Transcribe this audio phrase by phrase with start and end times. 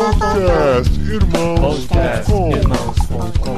[0.00, 3.52] Podcast Irmãos.com Irmãos.com.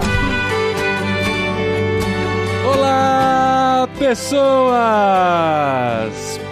[2.69, 4.73] Olá, pessoas!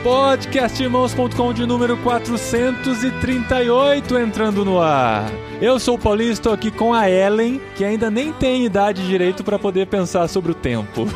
[0.05, 5.29] Podcastirmãos.com de número 438 entrando no ar.
[5.61, 9.43] Eu sou o Paulinho, estou aqui com a Ellen, que ainda nem tem idade direito
[9.43, 11.09] para poder pensar sobre o tempo.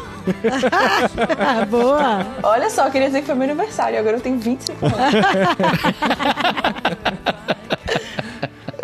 [1.70, 2.26] Boa!
[2.42, 4.98] Olha só, eu queria dizer que foi meu aniversário, agora eu tenho 25 anos.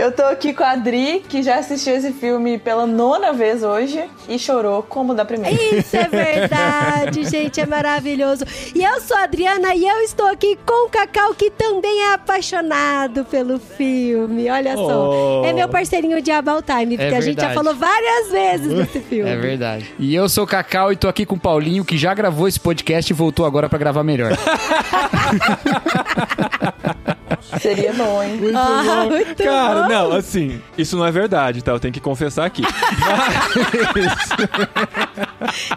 [0.00, 4.02] Eu tô aqui com a Adri, que já assistiu esse filme pela nona vez hoje
[4.26, 5.62] e chorou como da primeira.
[5.62, 8.44] Isso é verdade, gente, é maravilhoso.
[8.74, 12.14] E eu sou a Adriana e eu estou aqui com o Cacau, que também é
[12.14, 14.48] apaixonado pelo filme.
[14.48, 15.44] Olha só, Oh.
[15.44, 19.28] é meu parceirinho de About Time, porque a gente já falou várias vezes desse filme.
[19.30, 19.94] É verdade.
[19.98, 22.58] E eu sou o Cacau e tô aqui com o Paulinho, que já gravou esse
[22.58, 24.32] podcast e voltou agora pra gravar melhor.
[27.60, 28.36] Seria bom, hein?
[28.36, 29.08] Muito Ah, bom.
[29.10, 29.88] muito Cara, bom.
[29.88, 31.72] não, assim, isso não é verdade, tá?
[31.72, 32.62] Eu tenho que confessar aqui.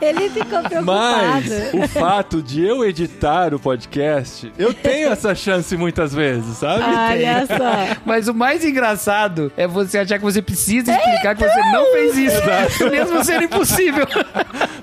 [0.02, 0.83] Ele ficou preocupado.
[0.86, 6.83] Mas o fato de eu editar o podcast, eu tenho essa chance muitas vezes, sabe?
[6.83, 7.95] Olha só.
[8.05, 12.17] Mas o mais engraçado é você achar que você precisa explicar que você não fez
[12.17, 12.89] isso.
[12.89, 14.05] Mesmo sendo impossível.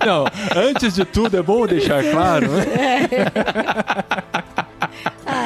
[0.05, 0.25] Não,
[0.56, 2.48] antes de tudo é bom deixar claro.
[2.48, 2.67] né?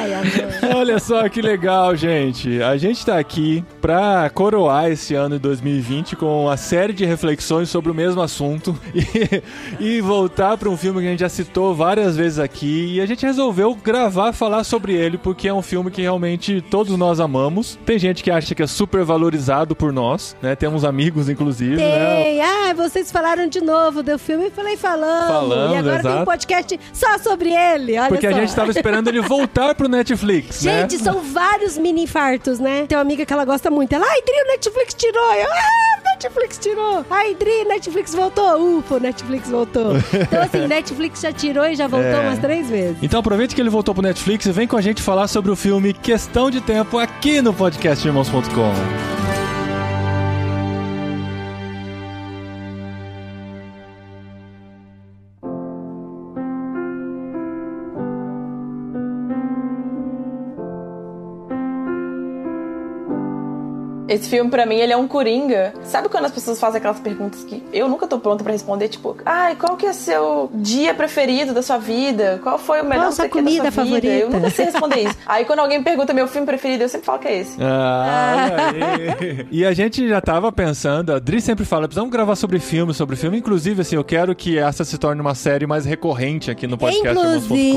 [0.05, 0.75] Ai, amor.
[0.77, 2.61] Olha só que legal, gente.
[2.61, 7.69] A gente tá aqui pra coroar esse ano de 2020 com uma série de reflexões
[7.69, 9.41] sobre o mesmo assunto e,
[9.97, 13.05] e voltar pra um filme que a gente já citou várias vezes aqui e a
[13.05, 17.77] gente resolveu gravar, falar sobre ele porque é um filme que realmente todos nós amamos.
[17.85, 20.55] Tem gente que acha que é super valorizado por nós, né?
[20.55, 22.23] Temos amigos, inclusive, né?
[22.23, 22.41] Tem.
[22.41, 24.45] Ah, vocês falaram de novo do filme.
[24.45, 25.27] Eu falei, falamos.
[25.27, 26.21] Falamos, E agora tem exato.
[26.21, 27.97] um podcast só sobre ele.
[27.97, 28.37] Olha Porque a só.
[28.37, 30.81] gente tava esperando ele voltar pro Netflix, né?
[30.81, 32.85] Gente, são vários mini infartos, né?
[32.87, 33.93] Tem uma amiga que ela gosta muito.
[33.93, 35.33] Ela, ai, Dri, o Netflix tirou.
[35.33, 37.05] Eu, ah, Netflix tirou.
[37.09, 38.77] Ai, Dri, Netflix voltou.
[38.79, 39.93] Ufa, o Netflix voltou.
[40.13, 42.19] Então, assim, Netflix já tirou e já voltou É.
[42.19, 42.97] umas três vezes.
[43.01, 45.55] Então aproveite que ele voltou pro Netflix e vem com a gente falar sobre o
[45.55, 49.24] filme Questão de Tempo aqui no podcast irmãos.com.
[64.15, 65.73] Esse filme, pra mim, ele é um coringa.
[65.83, 68.87] Sabe quando as pessoas fazem aquelas perguntas que eu nunca tô pronta pra responder?
[68.87, 72.39] Tipo, ai, qual que é seu dia preferido da sua vida?
[72.41, 73.95] Qual foi o melhor Qual a sua sei o que da comida sua vida?
[73.95, 74.07] favorita?
[74.07, 75.17] Eu nunca sei responder isso.
[75.27, 77.57] Aí quando alguém me pergunta meu filme preferido, eu sempre falo que é esse.
[77.61, 78.71] Ah,
[79.51, 83.17] e a gente já tava pensando, a Dri sempre fala, precisamos gravar sobre filme, sobre
[83.17, 83.37] filme.
[83.37, 87.09] Inclusive, assim, eu quero que essa se torne uma série mais recorrente aqui no podcast
[87.09, 87.71] Inclusive,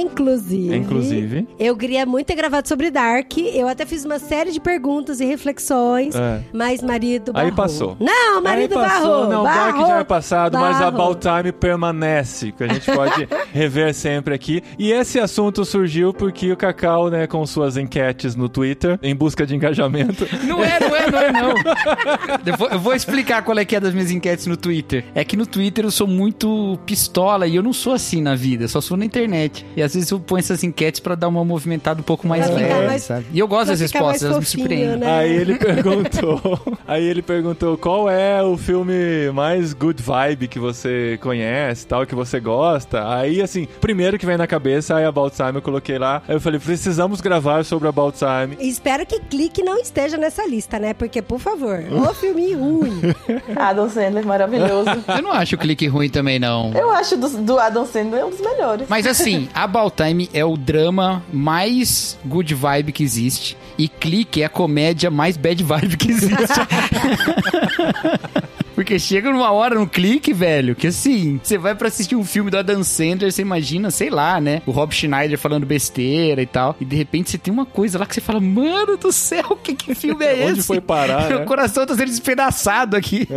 [0.00, 1.48] inclusive, Inclusive.
[1.58, 3.36] eu queria muito ter gravado sobre Dark.
[3.38, 5.75] Eu até fiz uma série de perguntas e reflexões,
[6.14, 6.40] É.
[6.52, 7.56] mas marido Aí barrou.
[7.56, 7.96] passou.
[8.00, 9.28] Não, marido Aí passou, barrou.
[9.28, 11.10] Não, o barrou, Dark já é passado, mas a barrou.
[11.12, 14.62] About Time permanece, que a gente pode rever sempre aqui.
[14.78, 19.46] E esse assunto surgiu porque o Cacau, né, com suas enquetes no Twitter, em busca
[19.46, 21.54] de engajamento, Não é, não é, não é, não.
[22.46, 25.04] Eu vou, eu vou explicar qual é que é das minhas enquetes no Twitter.
[25.14, 28.68] É que no Twitter eu sou muito pistola e eu não sou assim na vida,
[28.68, 29.66] só sou na internet.
[29.76, 32.86] E às vezes eu ponho essas enquetes pra dar uma movimentada um pouco mais leve,
[32.86, 33.26] mais- sabe?
[33.32, 34.96] E eu gosto das respostas, elas me fofinho, surpreendem.
[34.98, 35.18] né?
[35.18, 41.18] Aí ele perguntou, aí ele perguntou qual é o filme mais good vibe que você
[41.20, 43.08] conhece, tal, que você gosta.
[43.08, 46.22] Aí assim, primeiro que vem na cabeça, aí About Time eu coloquei lá.
[46.28, 48.56] Aí eu falei, precisamos gravar sobre About Time.
[48.60, 50.94] Espero que clique não esteja nessa lista, né?
[50.94, 53.00] Porque, por favor, o filme ruim.
[53.54, 54.90] Adam Sandler, maravilhoso.
[55.08, 56.72] Eu não acho o clique ruim também, não.
[56.72, 58.88] Eu acho do, do Adam Sandler um dos melhores.
[58.88, 63.56] Mas assim, About Time é o drama mais good vibe que existe.
[63.78, 66.60] E Clique é a comédia mais bad vibe que existe.
[68.86, 72.52] Porque chega numa hora no clique, velho, que assim, você vai pra assistir um filme
[72.52, 74.62] do Adam Sandler, você imagina, sei lá, né?
[74.64, 76.76] O Rob Schneider falando besteira e tal.
[76.80, 79.74] E de repente você tem uma coisa lá que você fala, mano do céu, que,
[79.74, 80.52] que filme é esse?
[80.52, 81.34] Onde foi parar, né?
[81.34, 83.26] o coração tá sendo despedaçado aqui.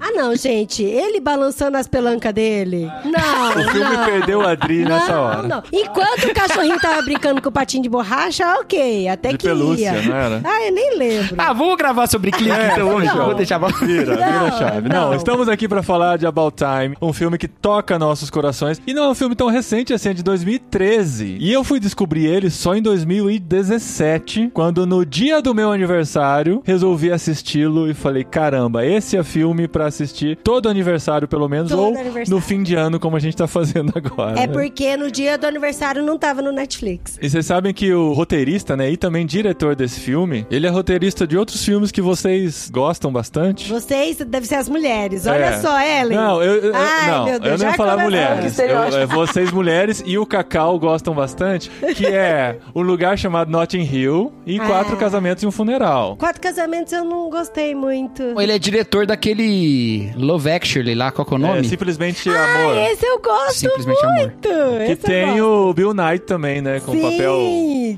[0.00, 0.82] Ah, não, gente.
[0.82, 2.90] Ele balançando as pelancas dele.
[3.04, 4.04] Não, O filme não.
[4.04, 5.42] perdeu a Adri nessa não, hora.
[5.42, 5.62] não.
[5.72, 9.92] Enquanto o cachorrinho tava brincando com o patinho de borracha, ok, até De que pelúcia,
[9.92, 10.02] ia.
[10.02, 10.40] não era?
[10.44, 11.34] Ah, eu nem lembro.
[11.38, 13.06] Ah, vamos gravar sobre clique É, então hoje.
[13.06, 13.26] não.
[13.26, 13.58] Vou deixar...
[13.58, 14.85] Vira, vira a chave.
[14.88, 15.14] Não, Não.
[15.14, 18.80] estamos aqui pra falar de About Time, um filme que toca nossos corações.
[18.86, 21.36] E não é um filme tão recente assim, é de 2013.
[21.40, 27.10] E eu fui descobrir ele só em 2017, quando no dia do meu aniversário resolvi
[27.10, 31.86] assisti-lo e falei: caramba, esse é filme pra assistir todo aniversário, pelo menos, Todo ou
[31.94, 32.30] aniversário.
[32.30, 34.38] no fim de ano, como a gente tá fazendo agora.
[34.40, 37.18] É porque no dia do aniversário não tava no Netflix.
[37.20, 41.26] E vocês sabem que o roteirista, né, e também diretor desse filme, ele é roteirista
[41.26, 43.68] de outros filmes que vocês gostam bastante.
[43.70, 45.26] Vocês devem ser as mulheres.
[45.26, 45.52] Olha É.
[45.58, 46.16] só, Ellen.
[46.16, 48.58] Não, eu, eu- Ai, não, meu Deus, eu não ia falar mulheres.
[48.58, 53.82] Eu- é vocês mulheres e o Cacau gostam bastante, que é um lugar chamado Notting
[53.90, 54.66] Hill e Ah.
[54.66, 56.16] quatro casamentos e um funeral.
[56.16, 58.22] Quatro casamentos eu não gostei muito.
[58.40, 61.64] Ele é diretor daquele Love Actually lá, qual é o É, nome?
[61.64, 62.76] simplesmente amor.
[62.76, 64.16] Ah, esse eu gosto Simplesmente amor.
[64.16, 64.48] muito.
[64.48, 66.80] Que Esse tem o Bill Knight também, né?
[66.80, 67.36] Com Sim, papel.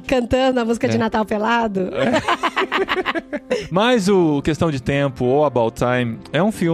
[0.06, 0.98] cantando a música de É.
[0.98, 1.90] Natal pelado.
[3.70, 6.67] Mas o Questão de Tempo ou About Time é um filme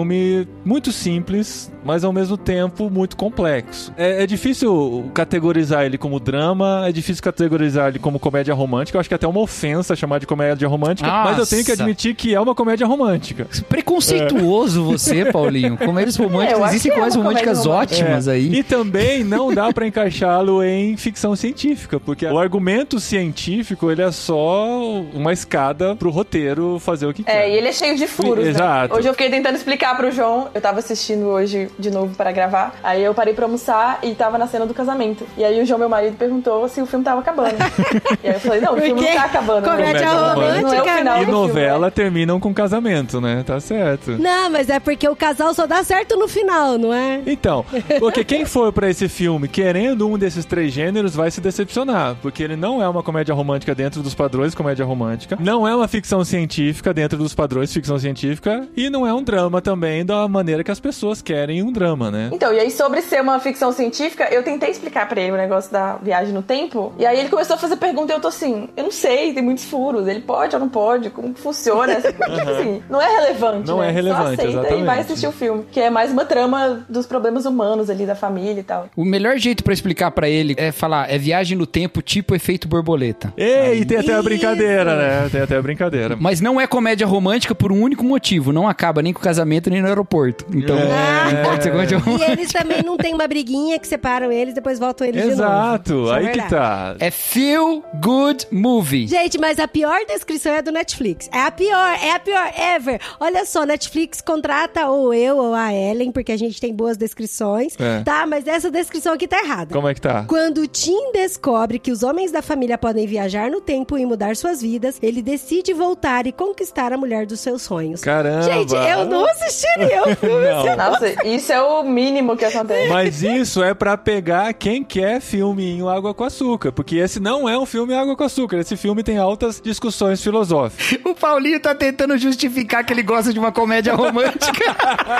[0.64, 3.92] muito simples, mas ao mesmo tempo muito complexo.
[3.96, 8.96] É, é difícil categorizar ele como drama, é difícil categorizar ele como comédia romântica.
[8.96, 11.70] Eu acho que é até uma ofensa chamar de comédia romântica, mas eu tenho que
[11.70, 11.82] Nossa.
[11.82, 13.46] admitir que é uma comédia romântica.
[13.68, 15.76] Preconceituoso você, Paulinho.
[15.76, 17.94] Comédias românticas, É, eu acho existem é comédias românticas romântica.
[18.02, 18.32] ótimas É.
[18.32, 18.54] aí.
[18.54, 24.10] E também não dá pra encaixá-lo em ficção científica, porque o argumento científico ele é
[24.10, 27.44] só uma escada pro roteiro fazer o que quer.
[27.48, 28.50] É, e ele é cheio de furos, né?
[28.50, 28.94] Exato.
[28.94, 32.74] Hoje eu fiquei tentando explicar pro João, eu tava assistindo hoje de novo para gravar,
[32.82, 35.26] aí eu parei pra almoçar e tava na cena do casamento.
[35.36, 37.56] E aí o João, meu marido, perguntou se o filme tava acabando.
[38.24, 39.66] e aí eu falei, não, o filme não tá acabando.
[39.66, 39.76] né?
[39.76, 41.90] comédia casamento Não é o romântica final E filme, novela né?
[41.90, 43.42] terminam com casamento, né?
[43.46, 44.12] Tá certo.
[44.12, 47.20] Não, mas é porque o casal só dá certo no final, não é?
[47.26, 47.64] Então,
[47.98, 52.42] porque quem for pra esse filme querendo um desses três gêneros vai se decepcionar, porque
[52.42, 55.88] ele não é uma comédia romântica dentro dos padrões de comédia romântica, não é uma
[55.88, 59.73] ficção científica dentro dos padrões de ficção científica e não é um drama também
[60.04, 62.30] da maneira que as pessoas querem um drama, né?
[62.32, 65.72] Então, e aí sobre ser uma ficção científica, eu tentei explicar pra ele o negócio
[65.72, 68.68] da viagem no tempo, e aí ele começou a fazer pergunta e eu tô assim,
[68.76, 71.94] eu não sei, tem muitos furos, ele pode ou não pode, como que funciona?
[72.00, 73.88] Tipo assim, não é relevante, Não né?
[73.88, 74.82] é relevante, Só aceita exatamente.
[74.82, 78.14] e vai assistir o filme, que é mais uma trama dos problemas humanos ali da
[78.14, 78.88] família e tal.
[78.96, 82.68] O melhor jeito pra explicar pra ele é falar, é viagem no tempo tipo efeito
[82.68, 83.32] borboleta.
[83.36, 85.28] Ei, e tem até a brincadeira, né?
[85.30, 86.16] Tem até a brincadeira.
[86.18, 88.52] Mas não é comédia romântica por um único motivo.
[88.52, 90.44] Não acaba nem com o casamento, nem no aeroporto.
[90.54, 91.32] Então, É.
[91.34, 94.78] não pode ser comédia E eles também não tem uma briguinha que separam eles, depois
[94.78, 95.42] voltam eles de novo.
[95.42, 96.50] Exato, é aí que verdade.
[96.50, 96.96] tá.
[97.00, 99.06] É feel good movie.
[99.06, 101.28] Gente, mas a pior descrição é do Netflix.
[101.32, 103.00] É a pior, é a pior ever.
[103.20, 107.74] Olha só, Netflix contrata ou eu ou a Ellen, porque a gente tem boas descrições.
[107.78, 108.02] É.
[108.02, 109.74] Tá, mas essa descrição aqui tá errada.
[109.74, 110.24] Como é que tá?
[110.26, 114.60] Quando Tim descobre que os homens da família podem viajar no tempo e mudar suas
[114.60, 118.00] vidas, ele decide voltar e conquistar a mulher dos seus sonhos.
[118.00, 118.42] Caramba.
[118.42, 120.44] Gente, eu não assistiria o filme.
[120.44, 120.58] Não.
[120.60, 120.76] assim.
[120.76, 122.88] Nossa, isso é o mínimo que acontece.
[122.88, 127.58] Mas isso é pra pegar quem quer filminho Água com Açúcar, porque esse não é
[127.58, 128.58] um filme Água com Açúcar.
[128.58, 130.98] Esse filme tem altas discussões filosóficas.
[131.04, 134.64] O Paulinho tá tentando justificar que ele gosta de uma comédia romântica.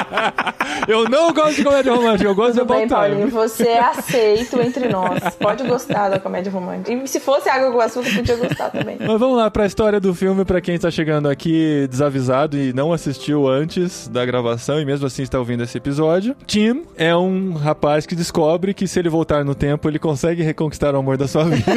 [0.89, 4.61] Eu não gosto de comédia romântica, eu gosto Tudo de bem, Paulinho, você é aceito
[4.61, 5.35] entre nós.
[5.39, 6.93] Pode gostar da comédia romântica.
[6.93, 8.97] E se fosse água com açúcar, podia gostar também.
[8.99, 12.93] Mas vamos lá pra história do filme, pra quem tá chegando aqui desavisado e não
[12.93, 16.35] assistiu antes da gravação e mesmo assim está ouvindo esse episódio.
[16.47, 20.95] Tim é um rapaz que descobre que se ele voltar no tempo, ele consegue reconquistar
[20.95, 21.65] o amor da sua vida.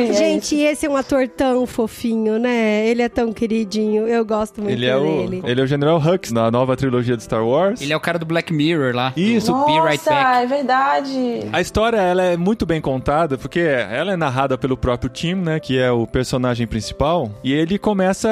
[0.00, 2.86] É Gente, esse é um ator tão fofinho, né?
[2.88, 4.06] Ele é tão queridinho.
[4.08, 5.42] Eu gosto muito ele, é o, dele.
[5.44, 7.80] ele é o General Hux na nova trilogia de Star Wars.
[7.82, 9.12] Ele é o cara do Black Mirror lá.
[9.16, 9.52] Isso.
[9.52, 10.42] Do Be Nossa, Right Back.
[10.42, 11.40] é verdade.
[11.52, 15.60] A história ela é muito bem contada, porque ela é narrada pelo próprio Tim, né,
[15.60, 18.28] que é o personagem principal, e ele começa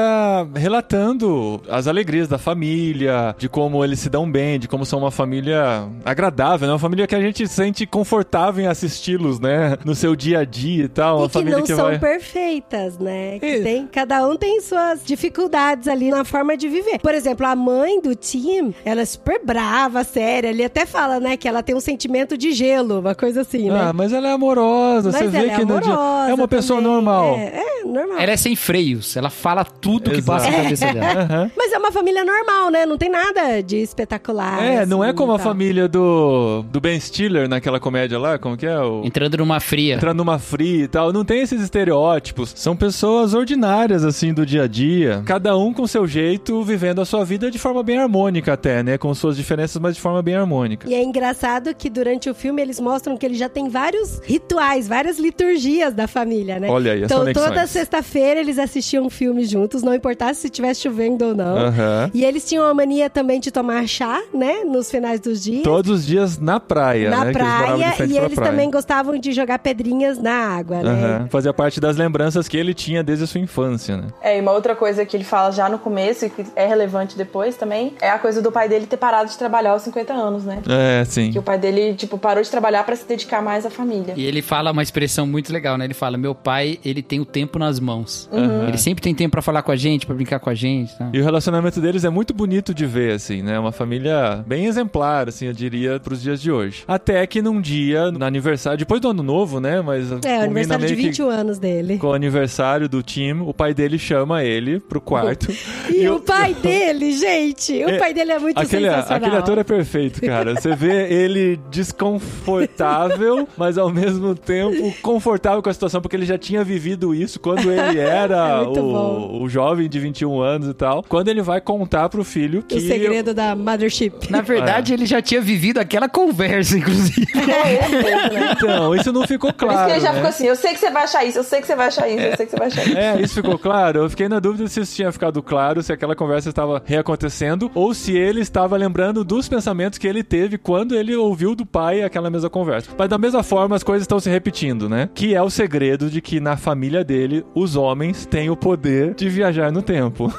[0.55, 5.11] relatando as alegrias da família, de como eles se dão bem, de como são uma
[5.11, 9.95] família agradável, né, uma família que a gente se sente confortável em assisti-los, né, no
[9.95, 12.99] seu dia a dia e tal, uma E que família não que são vai perfeitas,
[12.99, 13.39] né?
[13.39, 16.99] Que tem, cada um tem suas dificuldades ali na forma de viver.
[17.01, 20.49] Por exemplo, a mãe do Tim, ela é super brava, séria.
[20.49, 23.81] Ele até fala, né, que ela tem um sentimento de gelo, uma coisa assim, né?
[23.89, 26.35] Ah, mas ela é amorosa, Mas você vê ela é que no dia- amorosa é
[26.35, 26.95] uma pessoa também.
[26.95, 27.35] normal.
[27.37, 28.19] É, é, normal.
[28.19, 29.17] Ela é sem freios.
[29.17, 30.27] Ela fala tudo que Exato.
[30.45, 31.23] passa na cabeça dela.
[31.29, 31.51] Aham.
[31.57, 32.87] Mas é uma família normal, né?
[32.87, 34.63] Não tem nada de espetacular.
[34.63, 38.57] É, não é assim, como a família do, do Ben Stiller naquela comédia lá, como
[38.57, 38.79] que é?
[38.79, 39.03] O...
[39.05, 39.95] Entrando numa fria.
[39.95, 41.13] entrando numa fria e tal.
[41.13, 42.53] Não tem esses estereótipos.
[42.57, 45.23] São pessoas ordinárias, assim, do dia a dia.
[45.25, 48.99] Cada um com seu jeito, vivendo a sua vida de forma bem harmônica até, né?
[48.99, 50.89] Com suas diferenças, mas de forma bem harmônica.
[50.89, 54.89] E é engraçado que durante o filme eles mostram que ele já tem vários rituais,
[54.89, 56.69] várias liturgias da família, né?
[56.69, 61.27] Olha aí, as Então toda sexta-feira eles assistiam filmes juntos, não importasse se estivesse chovendo
[61.27, 61.57] ou não.
[61.57, 62.11] Aham.
[62.13, 64.65] E eles tinham a mania também de tomar chá, né?
[64.65, 65.63] Nos finais dos dias.
[65.63, 67.25] Todos os dias na praia, na né?
[67.27, 67.93] eles praia.
[67.93, 68.51] frente E pra eles praia.
[68.51, 70.91] também gostavam de jogar pedrinhas na água, né?
[70.91, 71.29] Aham.
[71.29, 74.07] Fazia parte das lembranças que ele tinha desde a sua infância, né?
[74.23, 77.17] É, e uma outra coisa que ele fala já no começo e que é relevante
[77.17, 80.45] depois também é a coisa do pai dele ter parado de trabalhar aos 50 anos,
[80.45, 80.63] né?
[80.69, 81.31] É, sim.
[81.31, 84.15] Que o pai dele, tipo, parou de trabalhar pra se dedicar mais à família.
[84.17, 85.85] E ele fala uma expressão muito legal, né?
[85.85, 88.29] Ele fala: Meu pai, ele tem o tempo nas mãos.
[88.33, 88.69] Uhum.
[88.69, 90.97] Ele sempre tem tempo pra falar com a gente, pra brincar com a gente.
[90.97, 91.11] Tá?
[91.13, 93.59] E o relacionamento deles é muito bonito de ver, assim, né?
[93.59, 96.85] Uma família bem exemplar, assim, eu diria, pros dias de hoje.
[96.89, 99.81] Até que num dia, no aniversário, depois do ano novo, né?
[99.81, 101.99] Mas É, o aniversário de meio que 21 anos dele.
[101.99, 105.49] Com o aniversário do time, o pai dele chama ele pro quarto.
[105.95, 109.17] E o pai dele, gente, o É, pai dele é muito Aquele, sensacional.
[109.17, 110.55] aquele ator é perfeito, cara.
[110.55, 116.39] Você vê ele desconfortável, mas ao mesmo tempo confortável com a situação, porque ele já
[116.39, 121.03] tinha vivido isso quando ele era É o, o jovem de 21 anos e tal.
[121.09, 122.78] Quando ele vai contar pro filho que.
[122.79, 124.31] O segredo da mothership.
[124.31, 127.27] Na verdade, ele já tinha vivido aquela conversa, inclusive.
[127.35, 128.53] É mesmo, né?
[128.53, 129.87] Então, isso não ficou Por isso claro.
[129.87, 130.15] que ele já né?
[130.17, 132.09] ficou assim, eu sei que você vai achar isso, eu sei que você vai achar
[132.09, 132.99] isso, eu sei que você vai achar isso.
[132.99, 134.01] É, isso ficou claro.
[134.01, 137.95] Eu fiquei na dúvida se isso tinha ficado claro, se aquela conversa estava reacontecendo, ou
[137.95, 142.31] se ele estava lembrando dos pensamentos que ele teve quando ele ouviu do pai aquela
[142.31, 142.91] mesma conversa.
[142.97, 145.09] Mas da mesma forma, as coisas estão se repetindo, né?
[145.15, 149.29] Que é o segredo de que na família dele, os homens têm o poder de
[149.29, 150.33] viajar no tempo.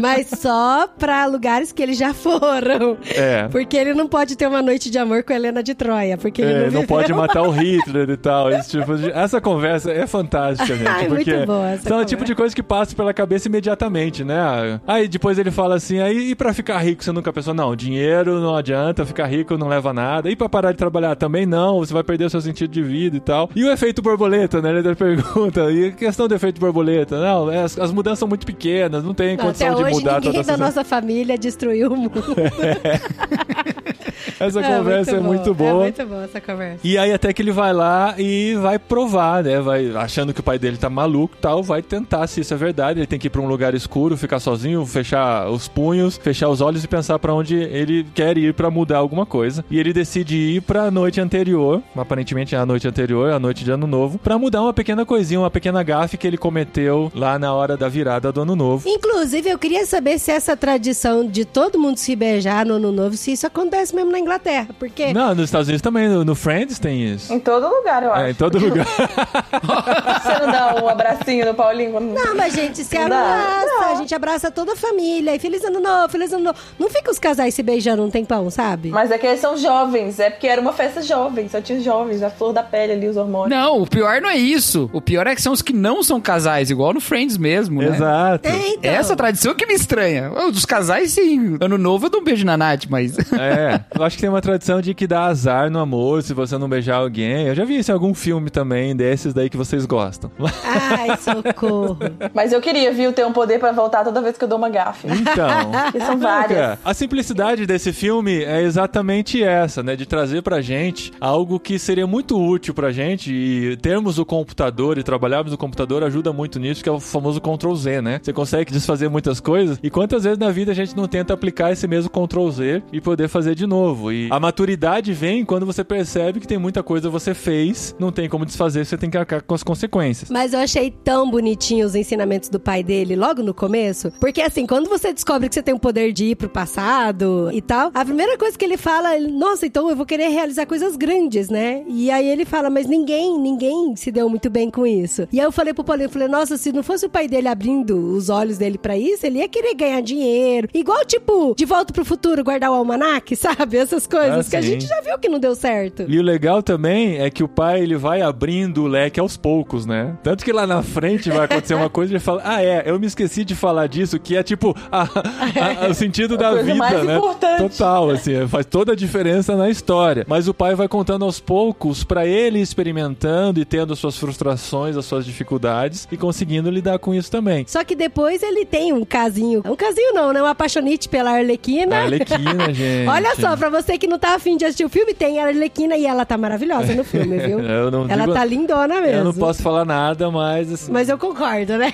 [0.00, 2.96] Mas só pra lugares que eles já foram.
[3.14, 3.48] É.
[3.48, 6.40] Porque ele não pode ter uma noite de amor com a Helena de Troia, porque
[6.40, 6.86] ele É, não, não viveu.
[6.86, 8.50] pode matar o Hitler e tal.
[8.50, 10.86] Esse tipo de- Essa conversa é fantástica, gente.
[10.88, 14.24] Ai, porque muito boa essa são o tipo de coisa que passa pela cabeça imediatamente,
[14.24, 14.80] né?
[14.86, 17.52] Aí depois ele fala assim: aí e pra ficar rico você nunca pensou?
[17.52, 20.30] Não, dinheiro não adianta, ficar rico não leva a nada.
[20.30, 23.16] E pra parar de trabalhar também não, você vai perder o seu sentido de vida
[23.16, 23.50] e tal.
[23.54, 24.70] E o efeito borboleta, né?
[24.70, 27.20] Ele pergunta: e a questão do efeito borboleta?
[27.20, 29.94] Não, é, as, as mudanças são muito pequenas, não tem Não, condição até de hoje
[29.94, 32.22] mudar ninguém toda da essa nossa família destruiu o mundo.
[34.38, 35.70] Essa conversa é muito boa.
[35.70, 36.80] É muito boa essa conversa.
[36.84, 39.60] E aí até que ele vai lá e vai provar, né?
[39.60, 42.56] Vai achando que o pai dele tá maluco e tal, vai tentar se isso é
[42.56, 43.00] verdade.
[43.00, 46.60] Ele tem que ir pra um lugar escuro, ficar sozinho, fechar os punhos, fechar os
[46.60, 49.64] olhos e pensar pra onde ele quer ir pra mudar alguma coisa.
[49.70, 53.70] E ele decide ir pra noite anterior, aparentemente é a noite anterior, a noite de
[53.70, 57.52] ano novo, pra mudar uma pequena coisinha, uma pequena gafe que ele cometeu lá na
[57.52, 58.88] hora da virada do ano novo.
[58.88, 63.16] Inclusive, eu queria saber se essa tradição de todo mundo se beijar no ano novo,
[63.16, 64.68] se isso acontece mesmo na Inglaterra.
[64.78, 65.12] Porque.
[65.12, 67.32] Não, nos Estados Unidos também, no, no Friends tem isso.
[67.32, 68.22] Em todo lugar, eu acho.
[68.24, 68.86] É, em todo lugar.
[68.86, 71.92] Você não dá um abracinho no Paulinho?
[71.92, 75.34] quando- Não, mas gente, se Não abraça, a gente abraça toda a família.
[75.34, 76.58] E feliz ano novo, feliz ano novo.
[76.78, 78.90] Não fica os casais se beijando um tempão, sabe?
[78.90, 81.84] Mas é que eles são jovens, é porque era uma festa jovem, só tinha os
[81.84, 83.50] jovens, a flor da pele ali, os hormônios.
[83.50, 84.88] Não, o pior não é isso.
[84.92, 87.88] O pior é que são os que não são casais, igual no Friends mesmo, né?
[87.88, 88.48] Exato.
[88.48, 88.90] É, então.
[88.90, 90.30] Essa tradição que me estranha.
[90.52, 91.56] Dos casais, sim.
[91.60, 93.16] Ano novo eu dou um beijo na Nath, mas.
[93.18, 96.56] É, eu acho que tem uma tradição de que dá azar no amor se você
[96.58, 97.46] não beijar alguém.
[97.46, 100.30] Eu já vi isso em algum filme também, desses daí que vocês gostam.
[100.64, 101.98] Ai, socorro.
[102.32, 104.68] Mas eu queria, viu, ter um poder pra voltar toda vez que eu dou uma
[104.68, 105.06] gafe.
[105.08, 105.72] Então.
[106.06, 106.58] São várias.
[106.58, 109.96] cara, a simplicidade desse filme é exatamente essa, né?
[109.96, 114.98] De trazer pra gente algo que seria muito útil pra gente e termos o computador
[114.98, 118.20] e trabalharmos no computador ajuda muito nisso, que é o famoso Ctrl Z, né?
[118.22, 121.72] Você consegue desfazer muitas coisas e quantas vezes na vida a gente não tenta aplicar
[121.72, 124.03] esse mesmo Ctrl Z e poder fazer de novo.
[124.12, 128.10] E a maturidade vem quando você percebe que tem muita coisa que você fez, não
[128.10, 130.30] tem como desfazer, você tem que arcar com as consequências.
[130.30, 134.10] Mas eu achei tão bonitinho os ensinamentos do pai dele logo no começo.
[134.20, 137.60] Porque assim, quando você descobre que você tem o poder de ir pro passado e
[137.60, 141.48] tal, a primeira coisa que ele fala, nossa, então eu vou querer realizar coisas grandes,
[141.48, 141.84] né?
[141.88, 145.26] E aí ele fala, mas ninguém, ninguém se deu muito bem com isso.
[145.32, 147.48] E aí eu falei pro Paulinho, eu falei, nossa, se não fosse o pai dele
[147.48, 150.68] abrindo os olhos dele pra isso, ele ia querer ganhar dinheiro.
[150.72, 153.76] Igual, tipo, de volta pro futuro, guardar o almanac, sabe?
[153.94, 156.04] Essas coisas Ah, que a gente já viu que não deu certo.
[156.08, 159.86] E o legal também é que o pai ele vai abrindo o leque aos poucos,
[159.86, 160.16] né?
[160.22, 162.98] Tanto que lá na frente vai acontecer uma coisa e ele fala: Ah, é, eu
[162.98, 166.74] me esqueci de falar disso, que é tipo a- a- a- o sentido da vida,
[166.74, 167.16] mais né?
[167.16, 167.58] importante.
[167.62, 170.24] Total, assim, faz toda a diferença na história.
[170.28, 174.96] Mas o pai vai contando aos poucos pra ele experimentando e tendo as suas frustrações,
[174.96, 177.64] as suas dificuldades e conseguindo lidar com isso também.
[177.68, 179.62] Só que depois ele tem um casinho.
[179.64, 180.42] Um casinho não, né?
[180.42, 181.96] Um apaixonite pela Arlequina.
[181.96, 183.08] A Arlequina, gente.
[183.08, 185.96] Olha só, pra você que não tá afim de assistir o filme, tem a Arlequina
[185.96, 187.60] e ela tá maravilhosa no filme, viu?
[187.64, 189.18] Eu não ela digo- tá lindona mesmo.
[189.18, 190.90] Eu não posso falar nada, mas assim.
[190.92, 191.92] Mas eu concordo, né?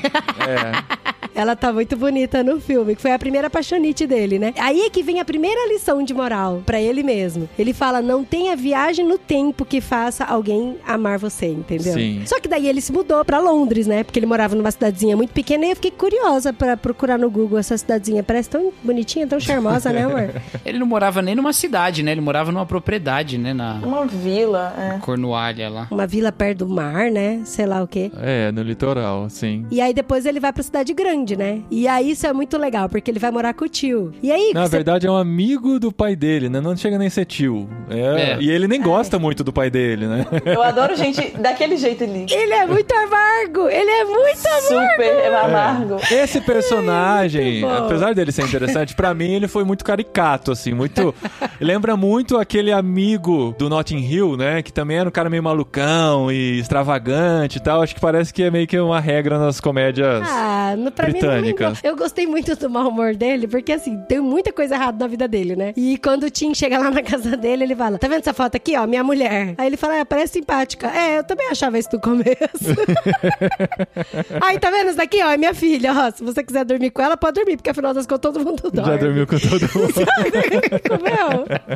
[0.49, 1.11] É.
[1.35, 4.53] Ela tá muito bonita no filme, que foi a primeira paixonite dele, né?
[4.59, 7.49] Aí é que vem a primeira lição de moral pra ele mesmo.
[7.59, 11.95] Ele fala: não tenha viagem no tempo que faça alguém amar você, entendeu?
[11.95, 12.23] Sim.
[12.27, 14.03] Só que daí ele se mudou pra Londres, né?
[14.05, 17.59] Porque ele morava numa cidadezinha muito pequena e eu fiquei curiosa pra procurar no Google
[17.59, 18.23] essa cidadezinha.
[18.23, 20.31] Parece tão bonitinha, tão charmosa, né, amor?
[20.65, 22.13] Ele não morava nem numa cidade, né?
[22.13, 23.53] Ele morava numa propriedade, né?
[23.55, 24.99] Na Uma vila, é.
[24.99, 25.89] Cornualha lá.
[25.91, 27.41] Uma vila perto do mar, né?
[27.45, 28.11] Sei lá o quê.
[28.21, 29.67] É, no litoral, sim.
[29.71, 31.61] E aí depois ele vai pra cidade grande, né?
[31.71, 34.13] E aí isso é muito legal, porque ele vai morar com o tio.
[34.23, 34.53] E aí.
[34.55, 36.61] Na você- verdade, é um amigo do pai dele, né?
[36.61, 37.69] Não chega nem a ser tio.
[37.89, 38.39] É, É.
[38.41, 40.27] E ele nem gosta muito do pai dele, né?
[40.45, 42.27] Eu adoro gente daquele jeito ali.
[42.31, 43.69] Ele é muito amargo!
[43.69, 44.93] Ele é muito amargo!
[44.93, 45.97] Super amargo.
[46.11, 47.85] Esse personagem, Muito bom.
[47.87, 51.15] apesar dele ser interessante, pra mim ele foi muito caricato, assim, muito.
[51.61, 54.63] Lembra muito aquele amigo do Notting Hill, né?
[54.63, 57.83] Que também era um cara meio malucão e extravagante e tal.
[57.83, 60.23] Acho que parece que é meio que uma regra nas comédias.
[60.27, 61.75] Ah, no, pra engana.
[61.83, 65.29] Eu gostei muito do mau humor dele, porque assim, tem muita coisa errada na vida
[65.29, 65.73] dele, né?
[65.77, 68.57] E quando o Tim chega lá na casa dele, ele fala: Tá vendo essa foto
[68.57, 68.87] aqui, ó?
[68.87, 69.55] Minha mulher.
[69.59, 70.89] Aí ele fala: ah, parece simpática.
[70.89, 72.31] É, eu também achava isso no começo.
[74.41, 75.31] Aí, tá vendo isso daqui, ó?
[75.31, 76.11] É minha filha, ó.
[76.11, 78.91] Se você quiser dormir com ela, pode dormir, porque afinal das contas todo mundo dorme.
[78.91, 79.95] Já dormiu com todo mundo.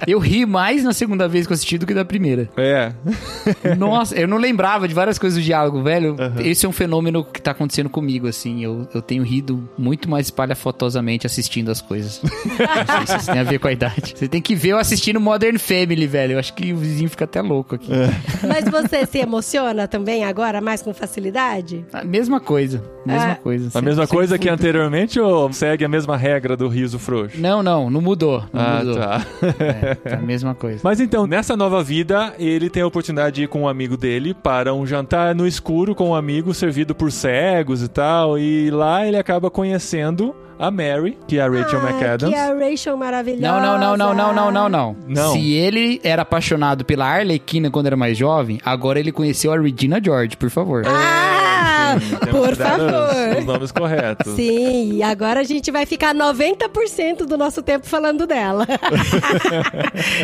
[0.07, 2.49] Eu ri mais na segunda vez que eu assisti do que da primeira.
[2.57, 2.93] É.
[3.77, 6.17] Nossa, eu não lembrava de várias coisas do diálogo, velho.
[6.39, 8.63] Esse é um fenômeno que tá acontecendo comigo, assim.
[8.63, 12.21] Eu, eu tenho rido muito mais espalhafotosamente assistindo as coisas.
[12.23, 14.15] Não sei se isso tem a ver com a idade.
[14.17, 16.35] Você tem que ver eu assistindo Modern Family, velho.
[16.35, 17.91] Eu acho que o vizinho fica até louco aqui.
[18.47, 21.85] Mas você se emociona também agora, mais com facilidade?
[21.93, 22.83] A mesma coisa.
[23.05, 23.37] Mesma Ah.
[23.37, 23.79] coisa.
[23.79, 27.41] A mesma coisa que anteriormente ou segue a mesma regra do riso frouxo?
[27.41, 28.45] Não, não, não mudou.
[28.53, 28.97] Não Ah, mudou.
[28.97, 29.27] tá.
[29.59, 30.81] É, tá a mesma coisa.
[30.83, 34.35] Mas então, nessa nova vida, ele tem a oportunidade de ir com um amigo dele
[34.35, 38.39] para um jantar no escuro com um amigo servido por cegos e tal.
[38.39, 42.33] E lá ele acaba conhecendo a Mary, que é a Rachel ah, McAdams.
[42.33, 43.61] Que é a Rachel maravilhosa.
[43.61, 44.97] Não, não, não, não, não, não, não, não.
[45.07, 45.33] Não.
[45.33, 50.01] Se ele era apaixonado pela Arlequina quando era mais jovem, agora ele conheceu a Regina
[50.03, 50.85] George, por favor.
[50.87, 51.84] Ah,
[52.31, 53.39] por favor.
[53.39, 54.35] Os nomes corretos.
[54.35, 58.67] Sim, e agora a gente vai ficar 90% do nosso tempo falando dela.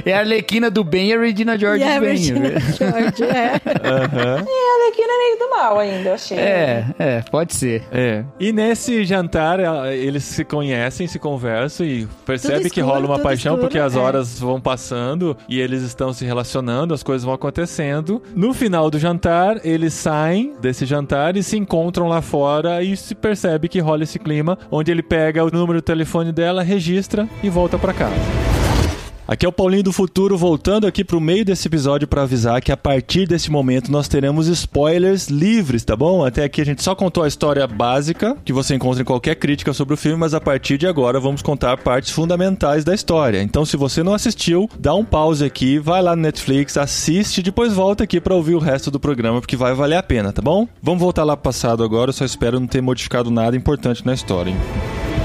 [0.04, 2.10] É a Arlequina do bem e a Regina George e a do bem.
[2.10, 2.60] Regina né?
[2.76, 3.60] George, é.
[3.84, 4.44] Aham.
[4.46, 6.38] E a Arlequina é meio do mal ainda, eu achei.
[6.38, 7.82] É, é, pode ser.
[7.92, 8.24] É.
[8.38, 9.58] E nesse jantar,
[9.92, 13.78] eles se conhecem, se conversam e percebe Tudo que escuro, rola uma paixão escuro, porque
[13.78, 13.98] as é.
[13.98, 18.22] horas vão passando e eles estão se relacionando, as coisas vão acontecendo.
[18.34, 23.14] No final do jantar, eles saem desse jantar e se encontram lá fora e se
[23.14, 27.48] percebe que rola esse clima, onde ele pega o número do telefone dela, registra e
[27.48, 28.49] volta pra casa.
[29.30, 32.72] Aqui é o Paulinho do Futuro voltando aqui pro meio desse episódio para avisar que
[32.72, 36.24] a partir desse momento nós teremos spoilers livres, tá bom?
[36.24, 39.72] Até aqui a gente só contou a história básica que você encontra em qualquer crítica
[39.72, 43.40] sobre o filme, mas a partir de agora vamos contar partes fundamentais da história.
[43.40, 47.72] Então, se você não assistiu, dá um pause aqui, vai lá no Netflix, assiste depois
[47.72, 50.66] volta aqui para ouvir o resto do programa porque vai valer a pena, tá bom?
[50.82, 54.12] Vamos voltar lá pro passado agora, eu só espero não ter modificado nada importante na
[54.12, 54.50] história.
[54.50, 55.19] Hein?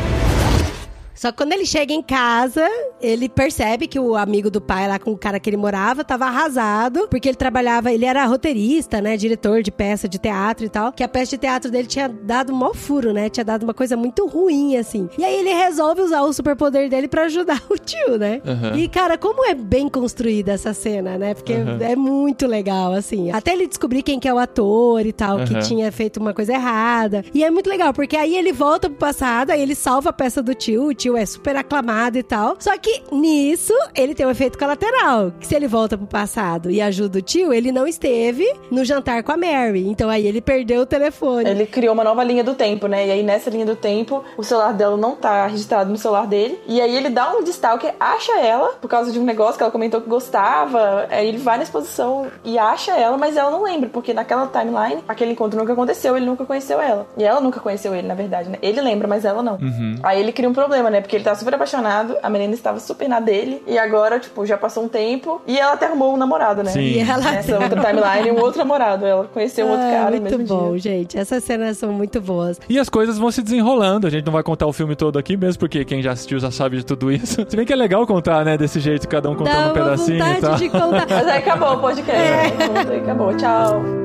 [1.15, 2.67] Só que quando ele chega em casa,
[3.01, 6.25] ele percebe que o amigo do pai lá com o cara que ele morava tava
[6.25, 10.91] arrasado, porque ele trabalhava, ele era roteirista, né, diretor de peça de teatro e tal,
[10.91, 13.73] que a peça de teatro dele tinha dado um maior furo, né, tinha dado uma
[13.73, 15.10] coisa muito ruim, assim.
[15.17, 18.41] E aí ele resolve usar o superpoder dele pra ajudar o tio, né?
[18.45, 18.78] Aham.
[18.78, 23.32] E, cara, como é bem construída essa cena, né, porque é muito legal, assim.
[23.32, 25.62] Até ele descobrir quem que é o ator e tal, que Aham.
[25.62, 27.23] tinha feito uma coisa errada.
[27.34, 30.41] E é muito legal, porque aí ele volta pro passado, aí ele salva a peça
[30.43, 32.56] do tio, o tio é super aclamado e tal.
[32.60, 35.32] Só que nisso, ele tem um efeito colateral.
[35.39, 39.24] Que se ele volta pro passado e ajuda o tio, ele não esteve no jantar
[39.24, 39.88] com a Mary.
[39.88, 41.50] Então aí ele perdeu o telefone.
[41.50, 43.08] Ele criou uma nova linha do tempo, né?
[43.08, 46.60] E aí nessa linha do tempo, o celular dela não tá registrado no celular dele.
[46.68, 49.63] E aí ele dá um de stalker, acha ela, por causa de um negócio que
[49.63, 51.08] ela comentou que gostava.
[51.10, 55.04] Aí ele vai na exposição e acha ela, mas ela não lembra, porque naquela timeline,
[55.08, 57.08] aquele encontro nunca aconteceu, ele nunca conheceu ela.
[57.18, 58.58] E ela nunca conheceu ele, na verdade, né?
[58.62, 59.58] Ele lembra, mas ela não.
[60.04, 60.94] Aí ele cria um problema, né?
[61.01, 64.58] Porque ele tá super apaixonado, a menina estava super na dele, e agora, tipo, já
[64.58, 66.71] passou um tempo, e ela até arrumou um namorado, né?
[66.71, 66.79] Sim.
[66.81, 69.05] E ela Nessa outra timeline, um outro namorado.
[69.05, 70.79] Ela conheceu um outro Ah, cara no muito mesmo bom, dia.
[70.79, 71.17] gente.
[71.17, 72.60] Essas cenas são muito boas.
[72.69, 74.08] E as coisas vão se desenrolando.
[74.08, 76.51] A gente não vai contar o filme todo aqui mesmo, porque quem já assistiu já
[76.51, 77.45] sabe de tudo isso.
[77.49, 78.58] Se bem que é legal contar, né?
[78.58, 80.55] Desse jeito, cada um contando Dá um pedacinho e vontade tal.
[80.55, 81.05] de contar.
[81.10, 82.21] Mas aí acabou o podcast.
[82.21, 82.91] É.
[82.93, 83.36] Aí acabou.
[83.36, 84.05] Tchau.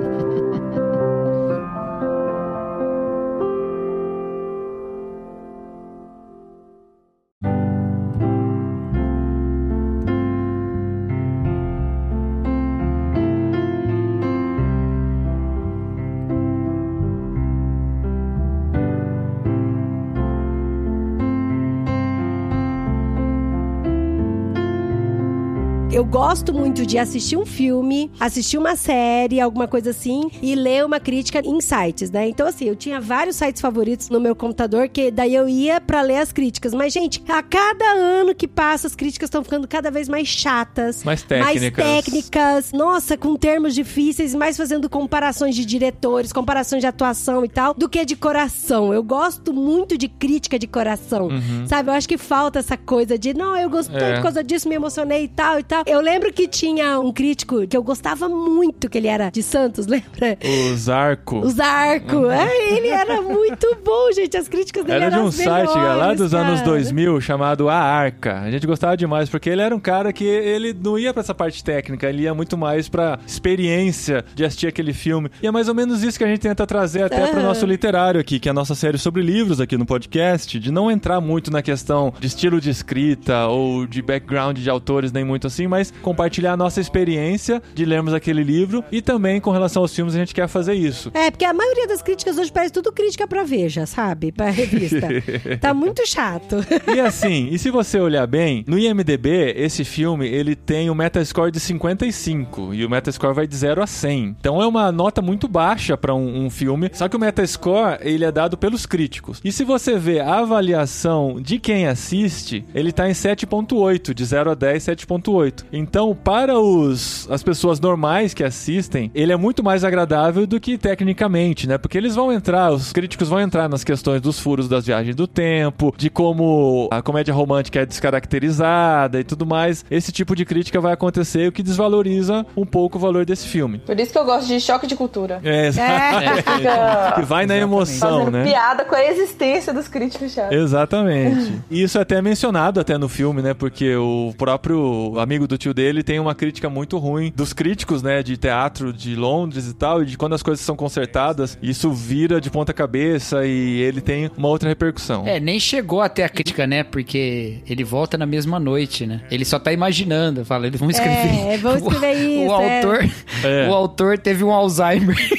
[26.20, 31.00] Gosto muito de assistir um filme, assistir uma série, alguma coisa assim, e ler uma
[31.00, 32.28] crítica em sites, né?
[32.28, 36.02] Então, assim, eu tinha vários sites favoritos no meu computador, que daí eu ia pra
[36.02, 36.74] ler as críticas.
[36.74, 41.02] Mas, gente, a cada ano que passa, as críticas estão ficando cada vez mais chatas.
[41.04, 41.86] Mais técnicas.
[41.86, 42.72] Mais técnicas.
[42.72, 47.88] Nossa, com termos difíceis, mais fazendo comparações de diretores, comparações de atuação e tal, do
[47.88, 48.92] que de coração.
[48.92, 51.30] Eu gosto muito de crítica de coração.
[51.66, 51.88] Sabe?
[51.88, 54.16] Eu acho que falta essa coisa de, não, eu gostei É.
[54.16, 55.82] por causa disso, me emocionei e tal e tal.
[55.86, 59.86] Eu lembro que tinha um crítico que eu gostava muito, que ele era de Santos,
[59.88, 60.36] lembra?
[60.44, 61.38] O Zarco.
[61.38, 62.26] O Zarco.
[62.30, 64.36] É, ele era muito bom, gente.
[64.36, 66.70] As críticas dele Era de eram um as site melhores, lá dos anos cara.
[66.70, 68.40] 2000 chamado A Arca.
[68.40, 71.34] A gente gostava demais porque ele era um cara que ele não ia pra essa
[71.34, 75.30] parte técnica, ele ia muito mais pra experiência de assistir aquele filme.
[75.42, 77.48] E é mais ou menos isso que a gente tenta trazer até pro Aham.
[77.48, 80.90] nosso literário aqui, que é a nossa série sobre livros aqui no podcast, de não
[80.90, 85.46] entrar muito na questão de estilo de escrita ou de background de autores, nem muito
[85.46, 89.94] assim, mas compartilhar a nossa experiência de lermos aquele livro e também com relação aos
[89.94, 91.10] filmes a gente quer fazer isso.
[91.14, 94.32] É, porque a maioria das críticas hoje parece tudo crítica pra Veja, sabe?
[94.32, 95.08] Pra revista.
[95.60, 96.56] tá muito chato.
[96.94, 101.50] E assim, e se você olhar bem, no IMDB, esse filme, ele tem um Metascore
[101.50, 104.36] de 55 e o Metascore vai de 0 a 100.
[104.40, 106.90] Então é uma nota muito baixa pra um, um filme.
[106.92, 109.40] Só que o Metascore, ele é dado pelos críticos.
[109.44, 114.50] E se você vê a avaliação de quem assiste, ele tá em 7.8, de 0
[114.50, 115.64] a 10, 7.8.
[115.80, 120.76] Então, para os as pessoas normais que assistem, ele é muito mais agradável do que
[120.76, 121.78] tecnicamente, né?
[121.78, 125.26] Porque eles vão entrar, os críticos vão entrar nas questões dos furos das viagens do
[125.26, 129.84] tempo, de como a comédia romântica é descaracterizada e tudo mais.
[129.90, 133.78] Esse tipo de crítica vai acontecer, o que desvaloriza um pouco o valor desse filme.
[133.78, 135.40] Por isso que eu gosto de choque de cultura.
[135.42, 136.42] É, exatamente.
[136.42, 138.44] Fica Que vai na emoção, fazendo né?
[138.44, 140.56] piada com a existência dos críticos chatos.
[140.56, 141.52] Exatamente.
[141.70, 143.54] E isso é até mencionado até no filme, né?
[143.54, 148.22] Porque o próprio amigo do tio dele tem uma crítica muito ruim dos críticos, né?
[148.22, 152.40] De teatro de Londres e tal, e de quando as coisas são consertadas, isso vira
[152.40, 155.26] de ponta cabeça e ele tem uma outra repercussão.
[155.26, 156.82] É, nem chegou até a crítica, né?
[156.84, 159.22] Porque ele volta na mesma noite, né?
[159.30, 161.52] Ele só tá imaginando, fala, eles vão escrever.
[161.52, 162.76] É, vão escrever o, isso, O é.
[162.76, 163.10] autor,
[163.44, 163.68] É.
[163.68, 165.16] o autor teve um Alzheimer.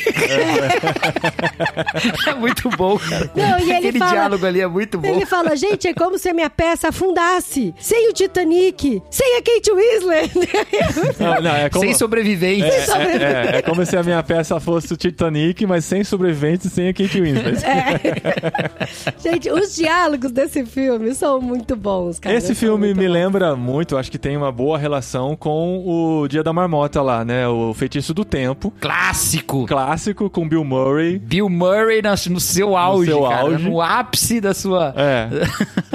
[2.28, 3.30] É, muito bom, cara.
[3.36, 5.08] Não, e ele Aquele fala- diálogo ali é muito bom.
[5.08, 7.74] Ele fala, gente, é como se a minha peça afundasse.
[7.80, 10.21] Sem o Titanic, sem a Kate Winslet.
[11.20, 11.86] Não, não, é como...
[11.86, 12.66] Sem sobrevivência.
[12.68, 16.70] É, é, é como se a minha peça fosse o Titanic, mas sem sobreviventes e
[16.70, 17.62] sem a Kate Winslet.
[19.22, 22.36] gente, os diálogos desse filme são muito bons, cara.
[22.36, 23.12] Esse filme me bons.
[23.12, 27.48] lembra muito, acho que tem uma boa relação com o Dia da Marmota lá, né?
[27.48, 28.74] O Feitiço do Tempo.
[28.80, 29.66] Clássico.
[29.66, 31.20] Clássico com Bill Murray.
[31.20, 33.42] Bill Murray no, no seu auge, seu cara.
[33.42, 33.70] auge.
[33.70, 34.94] No ápice da sua...
[34.96, 35.30] É.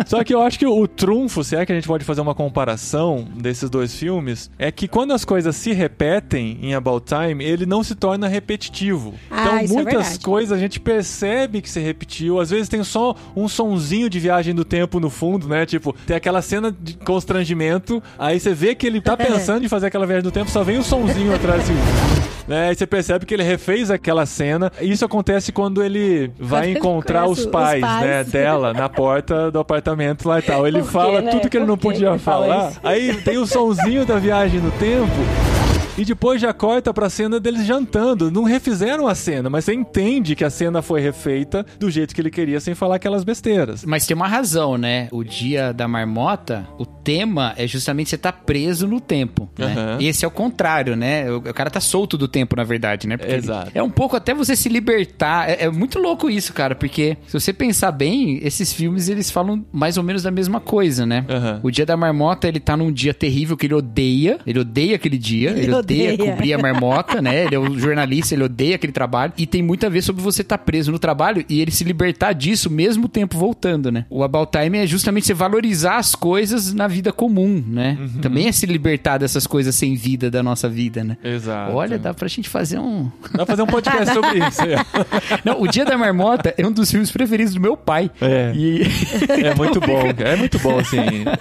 [0.06, 2.34] Só que eu acho que o trunfo, se é que a gente pode fazer uma
[2.34, 4.15] comparação desses dois filmes,
[4.58, 9.14] é que quando as coisas se repetem em About Time, ele não se torna repetitivo.
[9.30, 10.20] Ah, então é muitas verdade.
[10.20, 12.40] coisas a gente percebe que se repetiu.
[12.40, 15.66] Às vezes tem só um sonzinho de viagem do tempo no fundo, né?
[15.66, 19.86] Tipo, tem aquela cena de constrangimento, aí você vê que ele tá pensando em fazer
[19.86, 22.15] aquela viagem do tempo, só vem o sonzinho atrás assim.
[22.46, 22.68] Né?
[22.68, 24.72] Aí você percebe que ele refez aquela cena.
[24.80, 28.06] Isso acontece quando ele vai Quando ele encontrar os os pais, pais.
[28.06, 30.66] né, dela na porta do apartamento lá e tal.
[30.66, 31.30] Ele Por quê, fala né?
[31.30, 32.72] tudo que ele Por não que podia ele fala falar.
[32.82, 35.55] Aí tem o sonzinho da viagem no tempo.
[35.98, 38.30] E depois já corta pra cena deles jantando.
[38.30, 42.20] Não refizeram a cena, mas você entende que a cena foi refeita do jeito que
[42.20, 43.84] ele queria, sem falar aquelas besteiras.
[43.84, 45.08] Mas tem uma razão, né?
[45.10, 49.72] O dia da marmota, o tema é justamente você tá preso no tempo, né?
[49.72, 49.98] Aham.
[50.00, 51.30] Esse é o contrário, né?
[51.30, 53.16] O, o cara tá solto do tempo, na verdade, né?
[53.16, 53.70] Porque Exato.
[53.74, 55.48] É um pouco até você se libertar.
[55.48, 59.64] É, é muito louco isso, cara, porque se você pensar bem, esses filmes eles falam
[59.72, 61.24] mais ou menos da mesma coisa, né?
[61.28, 61.60] Aham.
[61.62, 64.38] O dia da marmota, ele tá num dia terrível que ele odeia.
[64.46, 65.50] Ele odeia aquele dia.
[65.50, 66.16] Ele, Ele odeia, odeia.
[66.18, 67.44] cumprir a marmota, né?
[67.44, 69.32] Ele é um jornalista, ele odeia aquele trabalho.
[69.36, 72.32] E tem muito a ver sobre você estar preso no trabalho e ele se libertar
[72.32, 74.04] disso mesmo o tempo voltando, né?
[74.10, 77.96] O About Time é justamente você valorizar as coisas na vida comum, né?
[78.00, 78.20] Uhum.
[78.20, 81.16] Também é se libertar dessas coisas sem vida da nossa vida, né?
[81.22, 81.72] Exato.
[81.72, 83.10] Olha, dá pra gente fazer um.
[83.32, 84.62] Dá pra fazer um podcast sobre isso.
[84.62, 85.38] aí, ó.
[85.44, 88.10] Não, O Dia da Marmota é um dos filmes preferidos do meu pai.
[88.20, 88.52] É.
[88.54, 88.86] E.
[89.46, 90.30] É muito bom, cara.
[90.30, 90.98] é muito bom, assim.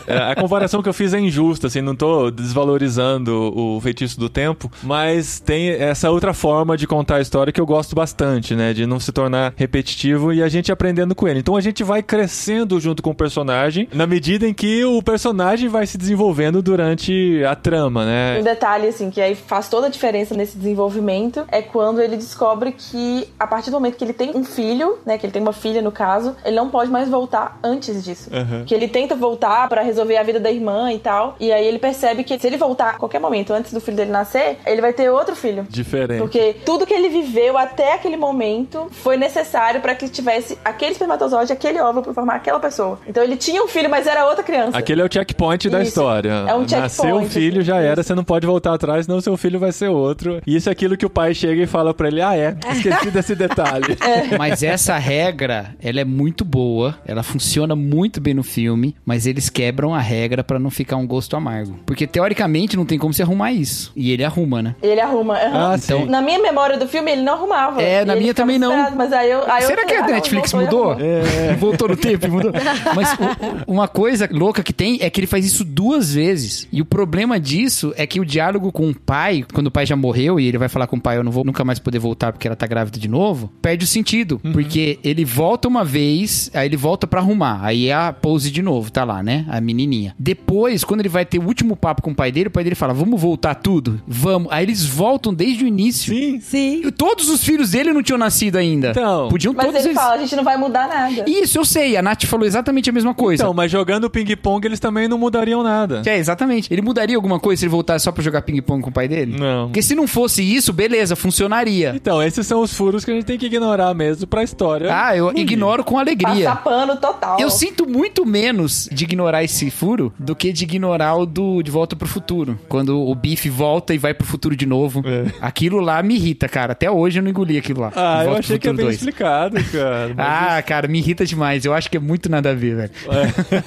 [0.07, 4.29] É, A comparação que eu fiz é injusta, assim, não tô desvalorizando o feitiço do
[4.35, 8.73] tempo, mas tem essa outra forma de contar a história que eu gosto bastante, né?
[8.73, 11.39] De não se tornar repetitivo e a gente aprendendo com ele.
[11.39, 15.69] Então a gente vai crescendo junto com o personagem na medida em que o personagem
[15.69, 18.37] vai se desenvolvendo durante a trama, né?
[18.39, 22.73] Um detalhe, assim, que aí faz toda a diferença nesse desenvolvimento é quando ele descobre
[22.73, 25.53] que, a partir do momento que ele tem um filho, né, que ele tem uma
[25.53, 28.29] filha no caso, ele não pode mais voltar antes disso.
[28.33, 28.65] Uhum.
[28.65, 31.79] Que ele tenta voltar pra resolver a vida da irmã e tal, e aí ele
[31.79, 34.24] percebe que se ele voltar a qualquer momento antes do filho dele nascer,
[34.65, 35.65] ele vai ter outro filho.
[35.69, 36.19] Diferente.
[36.19, 41.51] Porque tudo que ele viveu até aquele momento foi necessário pra que tivesse aquele espermatozoide,
[41.53, 42.99] aquele óvulo pra formar aquela pessoa.
[43.07, 44.77] Então ele tinha um filho, mas era outra criança.
[44.77, 45.89] Aquele é o checkpoint da Isso.
[45.89, 46.45] história.
[46.47, 48.07] É um Nasceu um checkpoint, filho, já era, isso.
[48.09, 50.41] você não pode voltar atrás, senão seu filho vai ser outro.
[50.45, 53.11] E isso é aquilo que o pai chega e fala pra ele: ah, é, esqueci
[53.11, 53.97] desse detalhe.
[54.37, 59.49] Mas essa regra, ela é muito boa, ela funciona muito bem no filme, mas eles
[59.49, 61.79] quebram a regra pra não ficar um gosto amargo.
[61.85, 63.91] Porque teoricamente não tem como se arrumar isso.
[63.95, 64.75] E ele arruma, né?
[64.81, 65.35] Ele arruma.
[65.35, 65.71] aham.
[65.71, 66.05] Ah, Então- sim.
[66.09, 67.81] Na minha memória do filme, ele não arrumava.
[67.81, 68.91] É, na minha também não.
[68.91, 70.91] Mas aí eu, aí eu Será falei, que a ah, não, Netflix mudou?
[70.91, 71.07] arrumou.
[71.07, 71.53] É.
[71.59, 72.51] Voltou no tempo e mudou.
[72.95, 76.67] Mas o- uma coisa louca que tem é que ele faz isso duas vezes.
[76.71, 79.95] E o problema disso é que o diálogo com o pai, quando o pai já
[79.95, 82.31] morreu e ele vai falar com o pai, eu não vou nunca mais poder voltar
[82.31, 84.39] porque ela tá grávida de novo, perde o sentido.
[84.53, 87.59] Porque ele volta uma vez, aí ele volta pra arrumar.
[87.63, 89.45] Aí é a pose de novo, tá lá, né?
[89.49, 90.15] A menininha.
[90.17, 92.75] Depois, quando ele vai ter o último papo com o pai dele, o pai dele
[92.75, 93.94] fala: Vamos voltar tudo?
[94.07, 94.51] Vamos.
[94.51, 96.13] Aí eles voltam desde o início.
[96.13, 96.39] Sim.
[96.39, 96.81] Sim.
[96.85, 98.89] E todos os filhos dele não tinham nascido ainda.
[98.91, 99.29] Então.
[99.29, 99.97] Podiam Mas todos ele eles.
[100.01, 101.25] fala, a gente não vai mudar nada.
[101.29, 101.97] Isso, eu sei.
[101.97, 103.43] A Nath falou exatamente a mesma coisa.
[103.43, 106.01] Então, mas jogando ping-pong eles também não mudariam nada.
[106.05, 106.73] É, exatamente.
[106.73, 109.37] Ele mudaria alguma coisa se ele voltasse só pra jogar ping-pong com o pai dele?
[109.37, 109.67] Não.
[109.67, 111.93] Porque se não fosse isso, beleza, funcionaria.
[111.95, 114.89] Então, esses são os furos que a gente tem que ignorar mesmo pra história.
[114.93, 116.45] Ah, eu ignoro com alegria.
[116.45, 117.39] Passar pano total.
[117.39, 121.71] Eu sinto muito menos de ignorar esse furo do que de ignorar o do De
[121.71, 122.59] Volta pro Futuro.
[122.67, 125.01] Quando o Biff volta e vai pro futuro de novo.
[125.05, 125.31] É.
[125.41, 126.71] Aquilo lá me irrita, cara.
[126.73, 127.91] Até hoje eu não engoli aquilo lá.
[127.95, 128.95] Ah, eu Volta achei que é bem 2.
[128.97, 130.15] explicado, cara.
[130.17, 131.65] Ah, cara, me irrita demais.
[131.65, 132.91] Eu acho que é muito nada a ver, velho.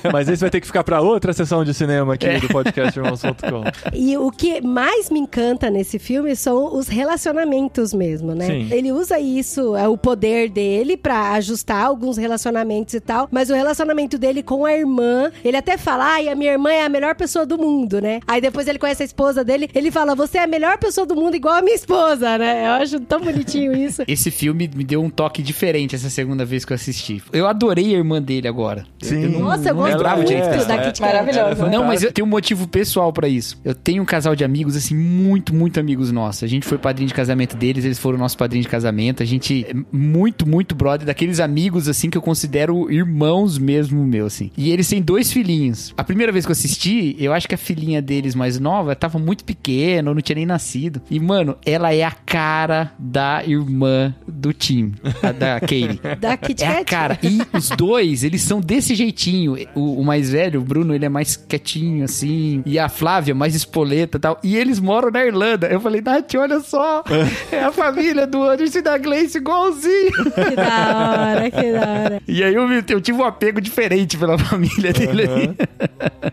[0.04, 0.10] é.
[0.12, 2.38] Mas esse vai ter que ficar pra outra sessão de cinema aqui É.
[2.40, 3.64] do podcast Irmãos.com.
[3.94, 8.46] E o que mais me encanta nesse filme são os relacionamentos mesmo, né?
[8.46, 8.68] Sim.
[8.70, 13.54] Ele usa isso, é o poder dele pra ajustar alguns relacionamentos e tal, mas o
[13.54, 17.14] relacionamento dele com a irmã, ele até fala, ai, a minha irmã é a melhor
[17.14, 18.20] pessoa do mundo, né?
[18.26, 21.14] Aí depois ele conhece a esposa dele, ele fala, você é a melhor pessoa do
[21.14, 22.66] mundo igual a minha esposa, né?
[22.66, 24.02] Eu acho tão bonitinho isso.
[24.06, 27.22] Esse filme me deu um toque diferente essa segunda vez que eu assisti.
[27.32, 28.86] Eu adorei a irmã dele agora.
[29.00, 29.24] Sim.
[29.24, 30.78] Eu não, Nossa, eu não gosto lembrava muito direito da é, da.
[30.84, 31.12] Kit Kat.
[31.12, 31.66] Maravilhoso.
[31.70, 33.60] Não, mas eu tenho um motivo pessoal pra isso.
[33.64, 36.42] Eu tenho um casal de amigos, assim, muito, muito amigos nossos.
[36.42, 39.22] A gente foi padrinho de casamento deles, eles foram nosso padrinho de casamento.
[39.22, 44.26] A gente é muito, muito brother, daqueles amigos, assim, que eu considero irmãos mesmo meu,
[44.26, 44.50] assim.
[44.56, 45.92] E eles têm dois filhinhos.
[45.96, 49.18] A primeira vez que eu assisti, eu acho que a filhinha deles mais nova tava
[49.18, 51.00] muito pequena, ou não tinha nem nascido.
[51.10, 56.00] E, mano, ela é a cara da irmã do Tim, a da Katie.
[56.20, 56.84] Da Kit É a Kat.
[56.84, 57.18] cara.
[57.22, 59.56] E os dois, eles são desse jeitinho.
[59.74, 62.62] O, o mais velho, o Bruno, ele é mais quietinho, assim.
[62.64, 64.38] E a Flávia, mais espoleta e tal.
[64.42, 65.66] E eles moram na Irlanda.
[65.66, 67.02] Eu falei, Nath, olha só.
[67.50, 70.12] É a família do Anderson e da Gleice igualzinho.
[70.34, 72.22] Que da hora, que da hora.
[72.28, 75.22] E aí eu, eu tive um apego diferente pela família dele.
[75.22, 75.56] ali.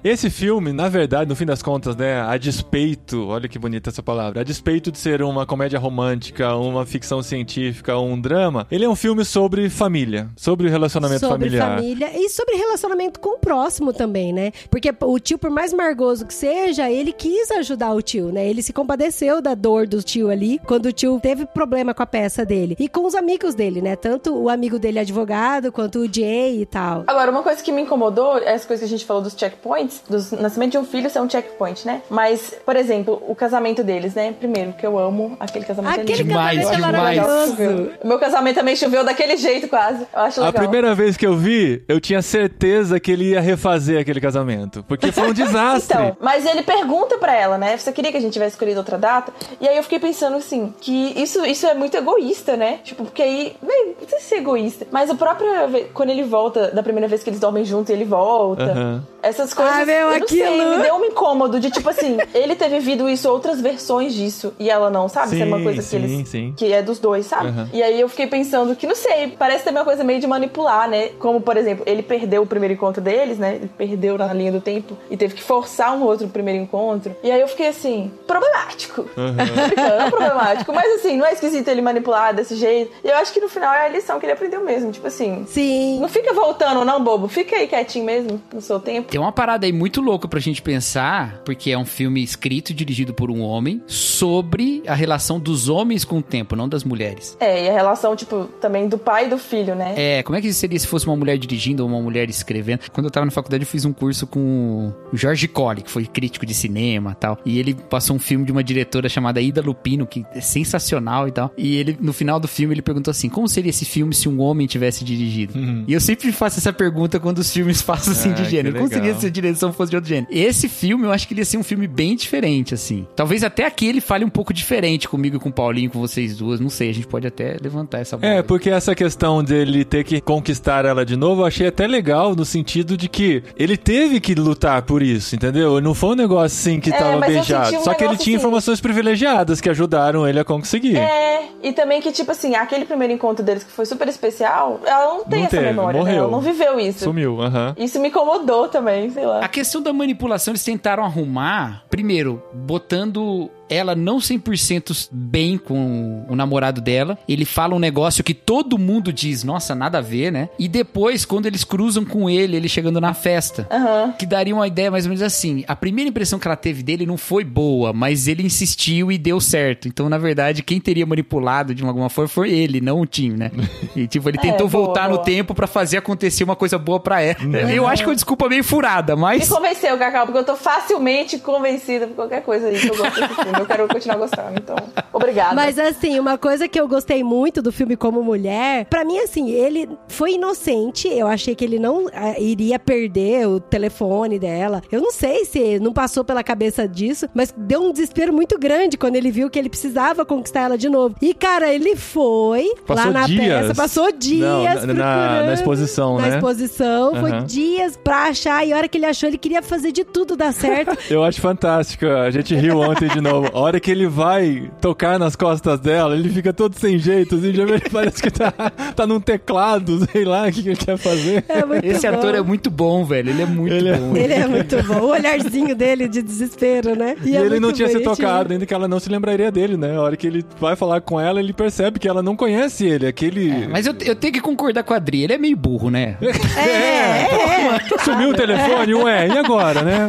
[0.04, 4.04] Esse filme, na verdade, no fim das contas, né, a despeito, olha que bonita essa
[4.04, 8.90] palavra, a despeito de ser uma comédia romântica, uma ficção científica, um drama, ele é
[8.90, 11.78] um filme sobre família, sobre relacionamento sobre familiar.
[11.78, 14.52] família e sobre relacionamento com o próximo também, né?
[14.70, 18.48] Porque o tio, por mais margoso que seja, ele quis ajudar o tio, né?
[18.48, 22.06] Ele se compadeceu da dor do tio ali, quando o tio teve problema com a
[22.06, 22.76] peça dele.
[22.80, 23.96] E com os amigos dele, né?
[23.96, 27.04] Tanto o amigo dele advogado, quanto o Jay e tal.
[27.08, 30.32] Agora, uma coisa que me incomodou, essa coisa que a gente falou dos checkpoints, dos
[30.32, 32.02] nascimento de um filho ser um checkpoint, né?
[32.10, 34.34] Mas, por exemplo, o casamento deles, né?
[34.40, 36.24] Primeiro, que eu amo aquele casamento Aquele ali.
[36.24, 37.18] Demais, casamento é demais.
[37.18, 37.92] maravilhoso.
[38.04, 40.02] O meu casamento também choveu daquele jeito, quase.
[40.14, 40.62] Eu acho A legal.
[40.64, 45.12] primeira vez que eu vi, eu tinha certeza que ele ia refazer aquele casamento, porque
[45.12, 45.96] foi um desastre.
[45.98, 47.78] Então, mas ele pergunta pra ela, né?
[47.78, 49.32] Você queria que a gente tivesse escolhido outra data?
[49.62, 52.80] E aí eu fiquei pensando assim, que isso, isso é muito egoísta, né?
[52.84, 53.95] Tipo, porque aí, bem,
[54.26, 54.86] ser egoísta.
[54.92, 58.06] Mas a própria vez, quando ele volta, da primeira vez que eles dormem juntos, ele
[58.06, 58.64] volta.
[58.64, 59.04] Aham.
[59.22, 60.78] Essas coisas, Ah, meu, eu não sei, aquilo.
[60.78, 64.70] me deu um incômodo de tipo assim, ele ter vivido isso, outras versões disso, e
[64.70, 65.34] ela não, sabe?
[65.34, 66.30] Isso é uma Sim, coisa que sim, eles.
[66.30, 66.54] sim.
[66.56, 67.48] Que é dos dois, sabe?
[67.48, 67.70] Aham.
[67.74, 70.88] E aí eu fiquei pensando que, não sei, parece também uma coisa meio de manipular,
[70.88, 71.10] né?
[71.18, 73.56] Como, por exemplo, ele perdeu o primeiro encontro deles, né?
[73.56, 77.16] Ele perdeu na linha do tempo e teve que forçar um outro primeiro encontro.
[77.24, 79.06] E aí eu fiquei assim, problemático.
[79.16, 82.92] Brincando, não problemático, mas assim, não é esquisito ele manipular desse jeito.
[83.04, 84.92] E eu acho que no final é a lição que ele aprendeu mesmo.
[84.92, 86.00] Tipo assim, Sim.
[86.00, 87.28] não fica voltando, não, bobo.
[87.28, 89.10] Fica aí quietinho mesmo, no seu tempo.
[89.10, 92.74] Tem uma parada aí muito louca pra gente pensar, porque é um filme escrito e
[92.74, 96.84] dirigido por por um homem sobre a relação dos homens com o tempo, não das
[96.84, 97.36] mulheres.
[97.40, 99.96] É, e a relação, tipo, também do pai e do filho, né?
[99.98, 102.82] É, como é que seria se fosse uma mulher dirigindo ou uma mulher escrevendo?
[102.94, 106.06] Quando eu tava na faculdade, eu fiz um curso com o Jorge Colli, que foi
[106.06, 107.40] crítico de cinema e tal.
[107.44, 111.32] E ele passou um filme de uma diretora chamada Ida Lupino, que é sensacional e
[111.32, 111.52] tal.
[111.58, 114.40] E ele, no final do filme, ele perguntou assim: como seria esse filme se um
[114.42, 115.54] homem tivesse dirigido?
[115.88, 118.76] E eu sempre faço essa pergunta quando os filmes passam assim Ah, de gênero.
[118.76, 120.28] Como seria se a direção fosse de outro gênero?
[120.30, 123.08] Esse filme, eu acho que ele ia ser um filme bem diferente, assim.
[123.16, 126.36] Talvez até aqui ele fale um pouco diferente comigo e com o Paulinho, com vocês
[126.38, 126.60] duas.
[126.60, 128.34] Não sei, a gente pode até levantar essa bola.
[128.34, 132.36] É, porque essa questão dele ter que conquistar ela de novo, eu achei até legal
[132.36, 135.80] no sentido de que ele teve que lutar por isso, entendeu?
[135.82, 137.78] Não foi um negócio assim que É, tava beijado.
[137.78, 140.98] um Só que ele tinha assim- informações privilegiadas que ajudaram ele a conseguir.
[140.98, 145.14] É, e também que, tipo assim, aquele primeiro encontro deles que foi super especial, ela
[145.16, 146.06] não tem Não essa teve, memória, né?
[146.06, 146.24] morreu.
[146.24, 147.06] Ela não viveu isso.
[147.06, 147.74] Sumiu, aham.
[147.78, 149.40] Isso me incomodou também, sei lá.
[149.40, 156.36] A questão da manipulação, eles tentaram arrumar, primeiro, botando ela não 100% bem com o
[156.36, 157.18] namorado dela.
[157.28, 160.50] Ele fala um negócio que todo mundo diz, nossa, nada a ver, né?
[160.60, 164.14] E depois, quando eles cruzam com ele, ele chegando na festa, Aham.
[164.18, 165.64] que daria uma ideia mais ou menos assim.
[165.68, 169.40] A primeira impressão que ela teve dele não foi boa, mas ele insistiu e deu
[169.42, 169.88] certo.
[169.88, 173.52] Então, na verdade, quem teria manipulado de alguma forma foi ele, não o Tim, né?
[173.96, 175.26] E tipo, ele É, tentou boa, voltar no boa.
[175.26, 177.38] tempo pra fazer acontecer uma coisa boa pra ela.
[177.74, 180.56] Eu acho que é uma desculpa meio furada, Me mas convenceu, Cacau, porque eu tô
[180.56, 183.55] facilmente convencida por qualquer coisa aí que eu gosto desse filme.
[183.60, 184.76] Eu quero continuar gostando, então.
[185.14, 185.56] Obrigada.
[185.56, 189.50] Mas assim, uma coisa que eu gostei muito do filme como mulher, pra mim assim,
[189.52, 191.08] ele foi inocente.
[191.08, 194.82] Eu achei que ele não ah, iria perder o telefone dela.
[194.92, 198.98] Eu não sei se não passou pela cabeça disso, mas deu um desespero muito grande
[198.98, 201.16] quando ele viu que ele precisava conquistar ela de novo.
[201.22, 203.62] E cara, ele foi Passou lá na dias.
[203.62, 206.36] peça, passou dias Não, na- na- procurando, na exposição, na né?
[206.36, 207.46] exposição, foi Aham.
[207.46, 210.54] dias pra achar e a hora que ele achou, ele queria fazer de tudo dar
[210.54, 210.98] certo.
[211.10, 212.06] Eu acho fantástico.
[212.06, 213.45] A gente riu ontem de novo.
[213.54, 217.54] A hora que ele vai tocar nas costas dela, ele fica todo sem jeito, assim,
[217.54, 218.52] já parece que tá,
[218.96, 221.44] tá num teclado, sei lá o que, que ele quer fazer.
[221.48, 222.18] É muito esse bom.
[222.18, 223.30] ator é muito bom, velho.
[223.30, 224.16] Ele é muito Ele é- bom.
[224.16, 225.00] Ele é muito bom.
[225.06, 227.16] O olharzinho dele de desespero, né?
[227.24, 229.96] E é ele não tinha se tocado, ainda que ela não se lembraria dele, né?
[229.96, 233.08] A hora que ele vai falar com ela, ele percebe que ela não conhece ele.
[233.08, 233.68] Aquele.
[233.68, 236.18] Mas eu, eu tenho que concordar com a Adri, ele é meio burro, né?
[236.58, 240.08] É, Sumiu o telefone, ué, e agora, né?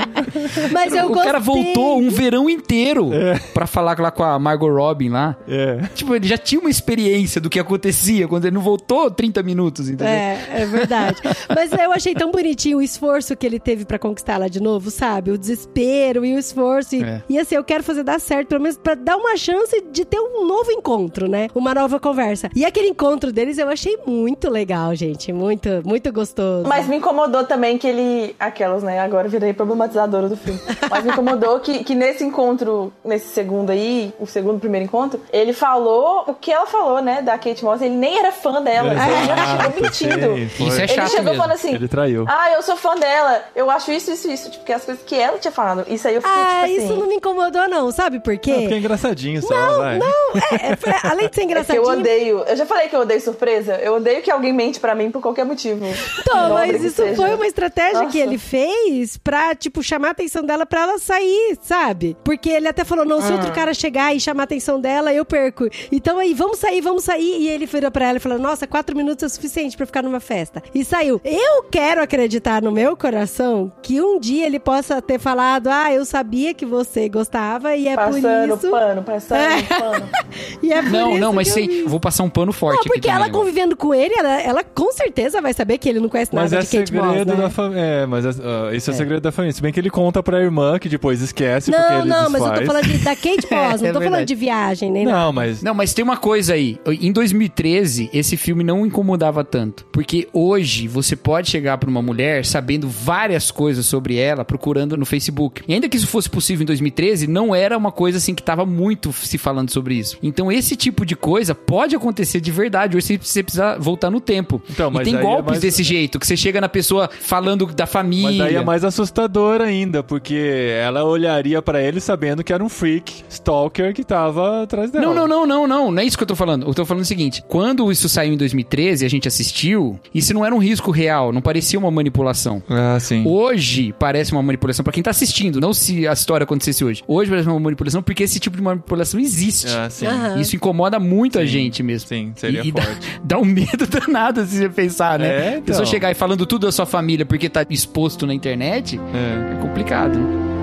[0.72, 1.64] Mas eu o cara gostei.
[1.74, 3.10] voltou um verão inteiro
[3.54, 5.36] pra falar lá com a Margot Robin lá.
[5.48, 5.78] É.
[5.94, 9.88] Tipo, ele já tinha uma experiência do que acontecia quando ele não voltou 30 minutos,
[9.88, 10.06] entendeu?
[10.12, 11.16] É, é verdade.
[11.54, 14.90] Mas eu achei tão bonitinho o esforço que ele teve pra conquistar ela de novo,
[14.90, 15.30] sabe?
[15.30, 16.94] O desespero e o esforço.
[16.96, 17.22] E, É.
[17.28, 20.18] e assim, eu quero fazer dar certo, pelo menos pra dar uma chance de ter
[20.18, 21.48] um novo encontro, né?
[21.54, 22.50] Uma nova conversa.
[22.54, 25.32] E aquele encontro deles eu achei muito legal, gente.
[25.32, 26.68] Muito, muito gostoso.
[26.68, 28.34] Mas me incomodou também que ele.
[28.38, 28.98] Aquelas, né?
[29.00, 30.60] Agora eu virei problematizadora do filme.
[30.90, 35.52] Mas me incomodou que, que nesse encontro, nesse segundo aí, o segundo primeiro encontro, ele
[35.52, 37.22] falou o que ela falou, né?
[37.22, 37.80] Da Kate Moss.
[37.82, 38.92] Ele nem era fã dela.
[38.92, 40.38] Ele chegou mentindo.
[40.68, 41.36] Isso é Ele chato chegou mesmo.
[41.38, 42.24] falando assim: Ele traiu.
[42.28, 43.42] Ah, eu sou fã dela.
[43.54, 44.50] Eu acho isso, isso, isso.
[44.50, 45.84] Tipo, que as coisas que ela tinha falado.
[45.88, 46.84] Isso aí eu fiquei Ah, tipo assim.
[46.84, 47.90] isso não me incomodou, não.
[47.90, 48.50] Sabe por quê?
[48.52, 49.98] Ah, porque é engraçadinho só, vai.
[49.98, 51.84] Não, é, é- é- além de ser É que engraçadinho.
[51.84, 52.38] eu odeio.
[52.46, 53.74] Eu já falei que eu odeio surpresa.
[53.76, 55.84] Eu odeio que alguém mente pra mim por qualquer motivo.
[56.20, 57.16] Então, Nobre mas que isso seja.
[57.16, 58.18] foi uma estratégia que Nossa.
[58.18, 62.16] ele fez pra, tipo, chamar a atenção dela pra ela sair, sabe?
[62.24, 63.36] Porque ele até falou: não, se Ah.
[63.36, 65.68] outro cara chegar e chamar a atenção dela, eu perco.
[65.90, 67.38] Então aí, vamos sair, vamos sair.
[67.40, 70.02] E ele virou pra ela e falou: nossa, quatro minutos é o suficiente pra ficar
[70.02, 70.62] numa festa.
[70.74, 71.20] E saiu.
[71.24, 76.04] Eu quero acreditar no meu coração que um dia ele possa ter falado: ah, eu
[76.04, 78.70] sabia que você gostava e é Passando por isso.
[78.70, 79.62] pano, passando É.
[79.62, 80.08] pano.
[80.62, 83.08] E é por Não, isso não, mas sei, vou passar um pano forte Não, porque
[83.08, 86.50] ela convivendo com ele, ela, ela com certeza vai saber que ele não conhece Mas
[86.50, 87.42] nada é de Kate Moss, segredo né?
[87.42, 87.80] da família.
[87.80, 89.52] É, mas é, ah, isso é, segredo da família.
[89.54, 92.42] Se bem que ele conta pra irmã, que depois esquece porque Não, ele não, mas
[92.42, 94.24] eu tô falando de, da Kate Moss, É, não é tô falando verdade.
[94.26, 95.18] de viagem, nem nada.
[95.18, 95.62] Não, mas...
[95.62, 96.78] Não, mas tem uma coisa aí.
[96.86, 99.84] Em 2013, esse filme não incomodava tanto.
[99.92, 105.06] Porque hoje você pode chegar pra uma mulher sabendo várias coisas sobre ela, procurando no
[105.06, 105.62] Facebook.
[105.68, 108.64] E ainda que isso fosse possível em 2013, não era uma coisa assim que tava
[108.66, 110.18] muito se falando sobre isso.
[110.22, 112.96] Então esse tipo de coisa pode acontecer de verdade.
[112.96, 114.60] Hoje você precisa voltar no tempo.
[114.70, 117.08] Então, e mas tem aí é golpes mais- desse jeito, que você chega na pessoa
[117.20, 118.26] falando da família.
[118.26, 122.68] Mas daí é mais assustador ainda, porque ela olharia pra ele sabendo que era um
[122.68, 122.85] freak,
[123.28, 125.04] stalker que tava atrás dela.
[125.06, 125.90] Não, não, não, não, não.
[125.92, 126.66] Não é isso que eu tô falando.
[126.66, 130.32] Eu tô falando o seguinte: quando isso saiu em 2013 e a gente assistiu, isso
[130.34, 132.62] não era um risco real, não parecia uma manipulação.
[132.68, 133.22] Ah, sim.
[133.26, 137.02] Hoje parece uma manipulação pra quem tá assistindo, não se a história acontecesse hoje.
[137.06, 139.66] Hoje parece uma manipulação porque esse tipo de manipulação existe.
[139.68, 140.06] Ah, sim.
[140.06, 140.40] Aham.
[140.40, 142.08] Isso incomoda muito a Sim, gente mesmo.
[142.08, 143.20] sim, seria e, e dá, forte.
[143.24, 145.26] dá um medo danado se você pensar, né?
[145.28, 145.86] É, A pessoa então.
[145.86, 149.54] chegar e falando tudo da sua família porque tá exposto na internet, É.
[149.54, 150.18] é complicado.
[150.18, 150.55] né?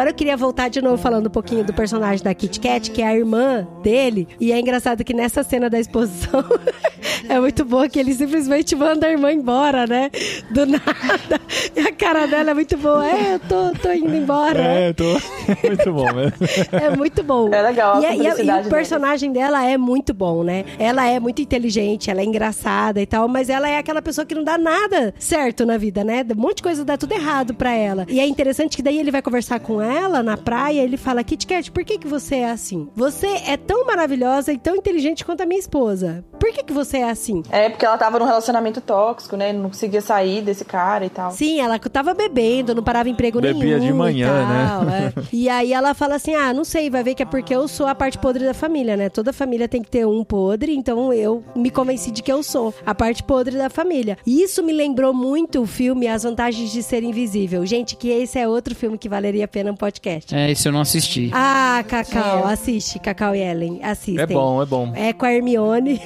[0.00, 3.02] Agora eu queria voltar de novo falando um pouquinho do personagem da Kit Kat, que
[3.02, 4.26] é a irmã dele.
[4.40, 6.42] E é engraçado que nessa cena da exposição
[7.28, 10.10] é muito boa que ele simplesmente manda a irmã embora, né?
[10.50, 11.38] Do nada.
[11.76, 13.06] E a cara dela é muito boa.
[13.08, 14.58] É, eu tô, tô indo embora.
[14.60, 15.04] É, tô.
[15.66, 16.32] muito bom mesmo.
[16.72, 17.52] É muito bom.
[17.52, 20.42] É legal a E, a- e a- e cumplicidade o personagem dela é muito bom,
[20.42, 20.64] né?
[20.78, 24.34] Ela é muito inteligente, ela é engraçada e tal, mas ela é aquela pessoa que
[24.34, 26.24] não dá nada certo na vida, né?
[26.36, 28.06] Um monte de coisa dá tudo errado pra ela.
[28.08, 31.46] E é interessante que daí ele vai conversar com ela na praia, ele fala: Kit
[31.46, 32.88] Kat, por que, que você é assim?
[32.94, 36.24] Você é tão maravilhosa e tão inteligente quanto a minha esposa.
[36.38, 37.42] Por que, que você é assim?
[37.50, 39.52] É, porque ela tava num relacionamento tóxico, né?
[39.52, 41.30] Não conseguia sair desse cara e tal.
[41.32, 43.92] Sim, ela tava bebendo, não parava em emprego Bebia nenhum.
[43.92, 45.12] de manhã, e tal, né?
[45.16, 45.22] é.
[45.32, 47.86] E aí ela fala assim: ah, não sei, vai ver que é porque eu sou
[47.86, 49.08] a parte podre da família, né?
[49.08, 52.74] Toda família tem que ter um podre, então eu me convenci de que eu sou
[52.84, 54.18] a parte podre da família.
[54.26, 57.64] E isso me lembrou muito o filme As Vantagens de Ser Invisível.
[57.66, 60.34] Gente, que esse é outro filme que valeria a pena um podcast.
[60.34, 61.30] É, esse eu não assisti.
[61.32, 64.18] Ah, Cacau, assiste, Cacau e Ellen, assistem.
[64.22, 64.92] É bom, é bom.
[64.94, 66.00] É com a Hermione.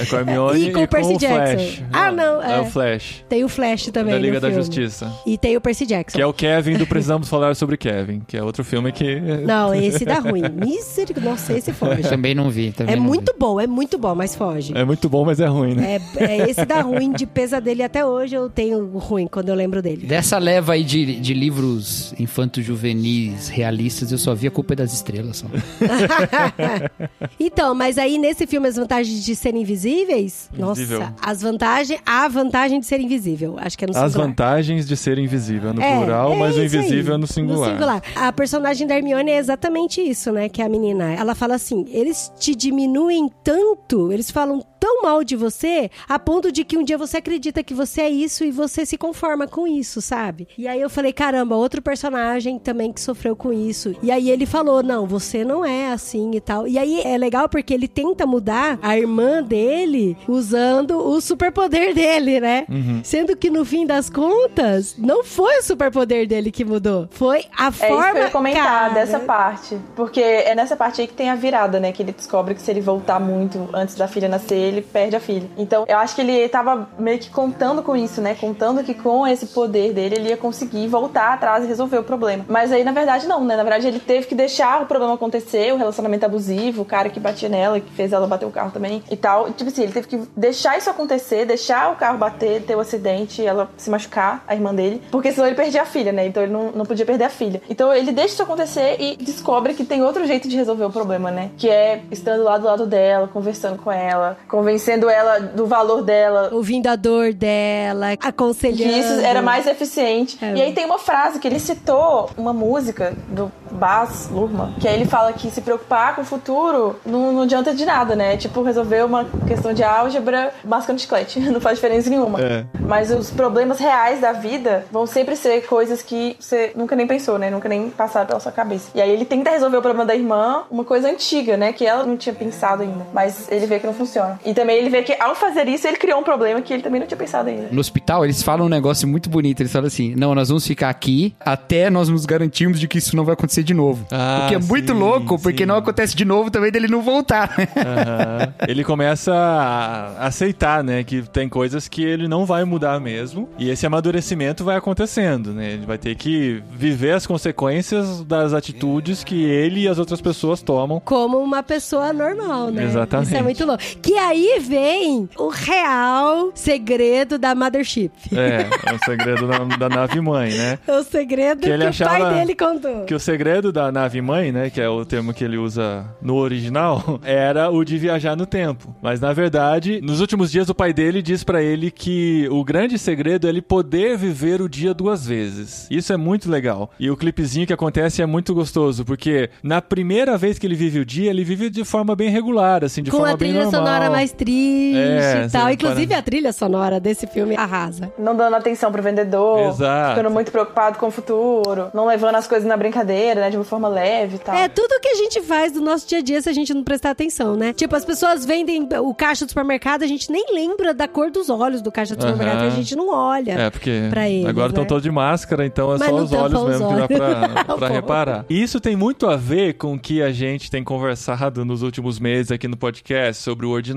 [0.00, 1.58] É com a Hermione E com o Percy o Jackson.
[1.58, 1.82] Flash.
[1.92, 2.60] Ah, não, É é.
[2.60, 3.24] o Flash.
[3.28, 4.62] tem o Flash também da Liga no da filme.
[4.64, 5.12] Justiça.
[5.26, 6.16] E tem o Percy Jackson.
[6.16, 9.20] Que é o Kevin do Precisamos Falar sobre Kevin, que é outro filme que.
[9.46, 10.42] Não, esse dá ruim.
[10.48, 11.30] Misericórdia.
[11.30, 12.02] Nossa, esse foge.
[12.02, 12.72] Também não vi.
[12.72, 14.72] Também É não muito bom, é muito bom, mas foge.
[14.76, 16.00] É muito bom, mas é ruim, né?
[16.16, 19.54] É, é esse dá ruim de pesadelo e até hoje eu tenho ruim quando eu
[19.54, 19.90] lembro vi.
[19.90, 20.06] dele.
[20.06, 24.92] Dessa leva aí de, de livros infanto-juvenis realistas, eu só vi A Culpa é das
[24.92, 25.38] Estrelas.
[25.38, 25.46] Só.
[27.38, 31.00] então, mas aí nesse filme As Vantagens de Ser Invisíveis, Invisível.
[31.00, 34.28] nossa, as vantagens, a vantagem de ser invisível, acho que é no As singular.
[34.28, 37.26] vantagens de ser invisível no É, plural, é mas o isso aí, invisível é no
[37.26, 38.02] singular.
[38.16, 40.48] A personagem da Hermione é exatamente isso, né?
[40.48, 41.12] Que é a menina.
[41.12, 46.52] Ela fala assim: eles te diminuem tanto, eles falam tão mal de você, a ponto
[46.52, 49.66] de que um dia você acredita que você é isso e você se conforma com
[49.66, 50.46] isso, sabe?
[50.58, 53.96] E aí eu falei: caramba, outro personagem também que sofreu com isso.
[54.02, 56.68] E aí ele falou: não, você não é assim e tal.
[56.68, 62.38] E aí é legal porque ele tenta mudar a irmã dele usando o superpoder dele,
[62.40, 62.66] né?
[62.68, 63.00] Uhum.
[63.02, 67.08] Sendo que no fim das contas, não foi o superpoder dele que mudou.
[67.10, 68.02] Foi a É forma.
[68.04, 68.94] isso que eu ia comentar cara.
[68.94, 69.78] dessa parte.
[69.96, 71.90] Porque é nessa parte aí que tem a virada, né?
[71.90, 75.20] Que ele descobre que se ele voltar muito antes da filha nascer, ele perde a
[75.20, 75.48] filha.
[75.56, 78.34] Então, eu acho que ele tava meio que contando com isso, né?
[78.34, 82.44] Contando que com esse poder dele, ele ia conseguir voltar atrás e resolver o problema.
[82.48, 83.56] Mas aí, na verdade, não, né?
[83.56, 87.20] Na verdade, ele teve que deixar o problema acontecer, o relacionamento abusivo, o cara que
[87.20, 89.50] batia nela, que fez ela bater o carro também e tal.
[89.52, 93.44] Tipo assim, ele teve que deixar isso acontecer, deixar o carro bater, ter o acidente,
[93.44, 95.02] ela se machucar, a irmã dele.
[95.10, 96.26] Porque senão ele perdia a filha, né?
[96.26, 97.62] Então ele não, não podia perder a filha.
[97.68, 101.30] Então ele deixa isso acontecer e descobre que tem outro jeito de resolver o problema,
[101.30, 101.50] né?
[101.56, 106.48] Que é estando lá do lado dela, conversando com ela, convencendo ela do valor dela,
[106.52, 108.96] Ouvindo a dor dela, que aconselhando.
[108.96, 110.38] isso era mais eficiente.
[110.40, 110.54] É.
[110.54, 114.94] E aí tem uma frase que ele citou, uma música do Baz Luhrmann, que aí
[114.94, 118.36] ele fala que se preocupar com o futuro não, não adianta de nada, né?
[118.36, 121.40] Tipo, resolver uma questão de álgebra mascando chiclete.
[121.54, 122.40] Não faz diferença nenhuma.
[122.40, 122.64] É.
[122.80, 127.38] Mas os problemas reais da vida vão sempre ser coisas que você nunca nem pensou,
[127.38, 127.50] né?
[127.50, 128.90] Nunca nem passaram pela sua cabeça.
[128.94, 131.72] E aí ele tenta resolver o problema da irmã, uma coisa antiga, né?
[131.72, 133.06] Que ela não tinha pensado ainda.
[133.12, 134.38] Mas ele vê que não funciona.
[134.44, 137.00] E também ele vê que ao fazer isso, ele criou um problema que ele também
[137.00, 137.68] não tinha pensado ainda.
[137.70, 139.60] No hospital, eles falam um negócio muito bonito.
[139.60, 143.16] Eles falam assim: não, nós vamos ficar aqui até nós nos garantirmos de que isso
[143.16, 144.06] não vai acontecer de novo.
[144.10, 145.66] Ah, o que é muito sim, louco, porque sim.
[145.66, 147.54] não acontece de novo também dele não voltar.
[147.76, 148.54] Aham.
[148.68, 153.48] Ele começa a aceitar, né, que tem coisas que ele não vai mudar mesmo.
[153.58, 155.72] E esse amadurecimento vai acontecendo, né?
[155.72, 160.60] Ele vai ter que viver as consequências das atitudes que ele e as outras pessoas
[160.60, 161.00] tomam.
[161.00, 162.84] Como uma pessoa normal, né?
[162.84, 163.28] Exatamente.
[163.28, 163.82] Isso é muito louco.
[164.02, 168.10] Que aí vem o real segredo da Mothership.
[168.32, 170.78] É, é o segredo da, da nave mãe, né?
[170.86, 173.04] O segredo Que que, o pai dele contou.
[173.04, 176.36] Que o segredo da nave mãe, né, que é o termo que ele usa no
[176.36, 178.94] original, era o de viajar no tempo.
[179.02, 182.98] Mas na verdade, nos últimos dias o pai dele diz pra ele que o grande
[182.98, 185.86] segredo é ele poder viver o dia duas vezes.
[185.90, 186.90] Isso é muito legal.
[186.98, 190.98] E o clipezinho que acontece é muito gostoso, porque na primeira vez que ele vive
[191.00, 193.64] o dia, ele vive de forma bem regular, assim, de Com forma a bem trilha
[193.64, 193.84] normal.
[193.84, 195.70] sonora mais triste É, e tal.
[195.70, 198.12] Inclusive, para- a trilha sonora desse filme arrasa.
[198.18, 200.16] não dando atenção pro vendedor, Exato.
[200.16, 203.64] ficando muito preocupado com o futuro, não levando as coisas na brincadeira, né, de uma
[203.64, 204.54] forma leve e tal.
[204.54, 206.82] É tudo que a gente faz do nosso dia a dia se a gente não
[206.84, 207.72] prestar atenção, né?
[207.72, 211.48] Tipo, as pessoas vendem o caixa do supermercado, a gente nem lembra da cor dos
[211.50, 213.52] olhos do caixa do supermercado, a gente não olha.
[213.52, 214.88] É, porque pra eles, agora estão né?
[214.88, 217.26] todos de máscara, então é Mas só os olhos mesmo que dá pra,
[217.68, 217.74] olhos.
[217.78, 218.44] pra reparar.
[218.48, 222.18] E isso tem muito a ver com o que a gente tem conversado nos últimos
[222.18, 223.94] meses aqui no podcast sobre o ordinário,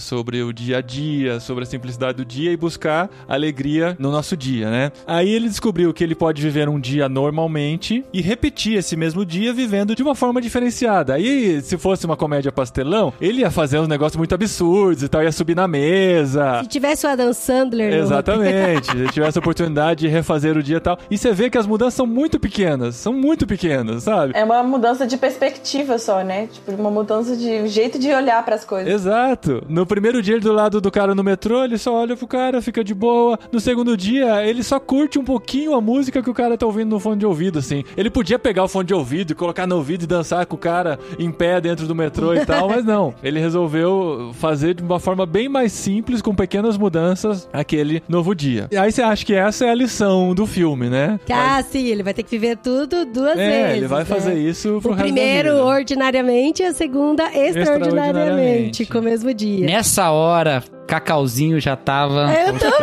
[0.00, 4.36] sobre o dia a dia, sobre a simplicidade do dia e buscar alegria no nosso
[4.36, 4.92] dia, né?
[5.06, 9.52] Aí ele descobriu que ele pode viver um dia normalmente e repetir esse mesmo dia
[9.52, 11.14] vivendo de uma forma diferenciada.
[11.14, 15.22] Aí, se fosse uma comédia pastelão, ele ia fazer uns negócios muito absurdos e tal,
[15.22, 16.60] ia subir na mesa.
[16.62, 17.90] Se tivesse o Adam Sandler...
[17.90, 18.88] no- Exatamente.
[19.08, 20.98] Se tivesse a oportunidade de refazer o dia e tal.
[21.10, 22.94] E você vê que as mudanças são muito pequenas.
[22.96, 24.32] São muito pequenas, sabe?
[24.36, 26.46] É uma mudança de perspectiva só, né?
[26.52, 28.92] Tipo, uma mudança de jeito de olhar pras coisas.
[28.92, 29.57] Exato.
[29.68, 32.60] No primeiro dia, ele do lado do cara no metrô, ele só olha pro cara,
[32.62, 33.38] fica de boa.
[33.52, 36.90] No segundo dia, ele só curte um pouquinho a música que o cara tá ouvindo
[36.90, 37.84] no fone de ouvido, assim.
[37.96, 40.58] Ele podia pegar o fone de ouvido e colocar no ouvido e dançar com o
[40.58, 43.14] cara em pé dentro do metrô e tal, mas não.
[43.22, 48.68] Ele resolveu fazer de uma forma bem mais simples, com pequenas mudanças, aquele novo dia.
[48.70, 51.18] E aí você acha que essa é a lição do filme, né?
[51.30, 53.76] Ah, sim, ele vai ter que viver tudo duas É, vezes.
[53.78, 54.04] ele vai né?
[54.04, 55.64] fazer isso pro O resto da primeiro vida.
[55.64, 58.86] ordinariamente e a segunda extraordinariamente, Extraordinariamente.
[58.86, 59.47] com o mesmo dia.
[59.56, 62.32] Nessa hora, Cacauzinho já tava.
[62.32, 62.66] Eu tô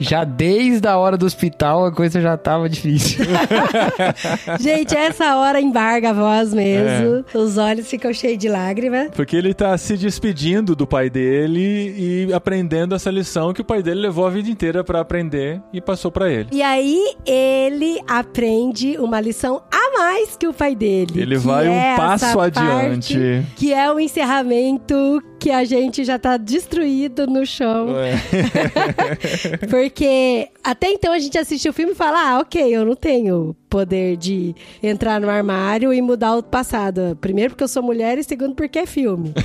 [0.00, 3.24] Já desde a hora do hospital a coisa já tava difícil.
[4.58, 7.24] Gente, essa hora embarga a voz mesmo.
[7.32, 7.38] É.
[7.38, 9.10] Os olhos ficam cheios de lágrimas.
[9.14, 13.80] Porque ele tá se despedindo do pai dele e aprendendo essa lição que o pai
[13.80, 16.48] dele levou a vida inteira pra aprender e passou pra ele.
[16.50, 21.22] E aí ele aprende uma lição a mais que o pai dele.
[21.22, 23.46] Ele vai um é essa passo parte adiante.
[23.54, 27.88] Que é o encerramento que a gente já tá destruído no chão.
[29.68, 33.54] Porque até então a gente assiste o filme e fala: ah, ok, eu não tenho
[33.72, 37.16] poder de entrar no armário e mudar o passado.
[37.18, 39.32] Primeiro, porque eu sou mulher, e segundo, porque é filme.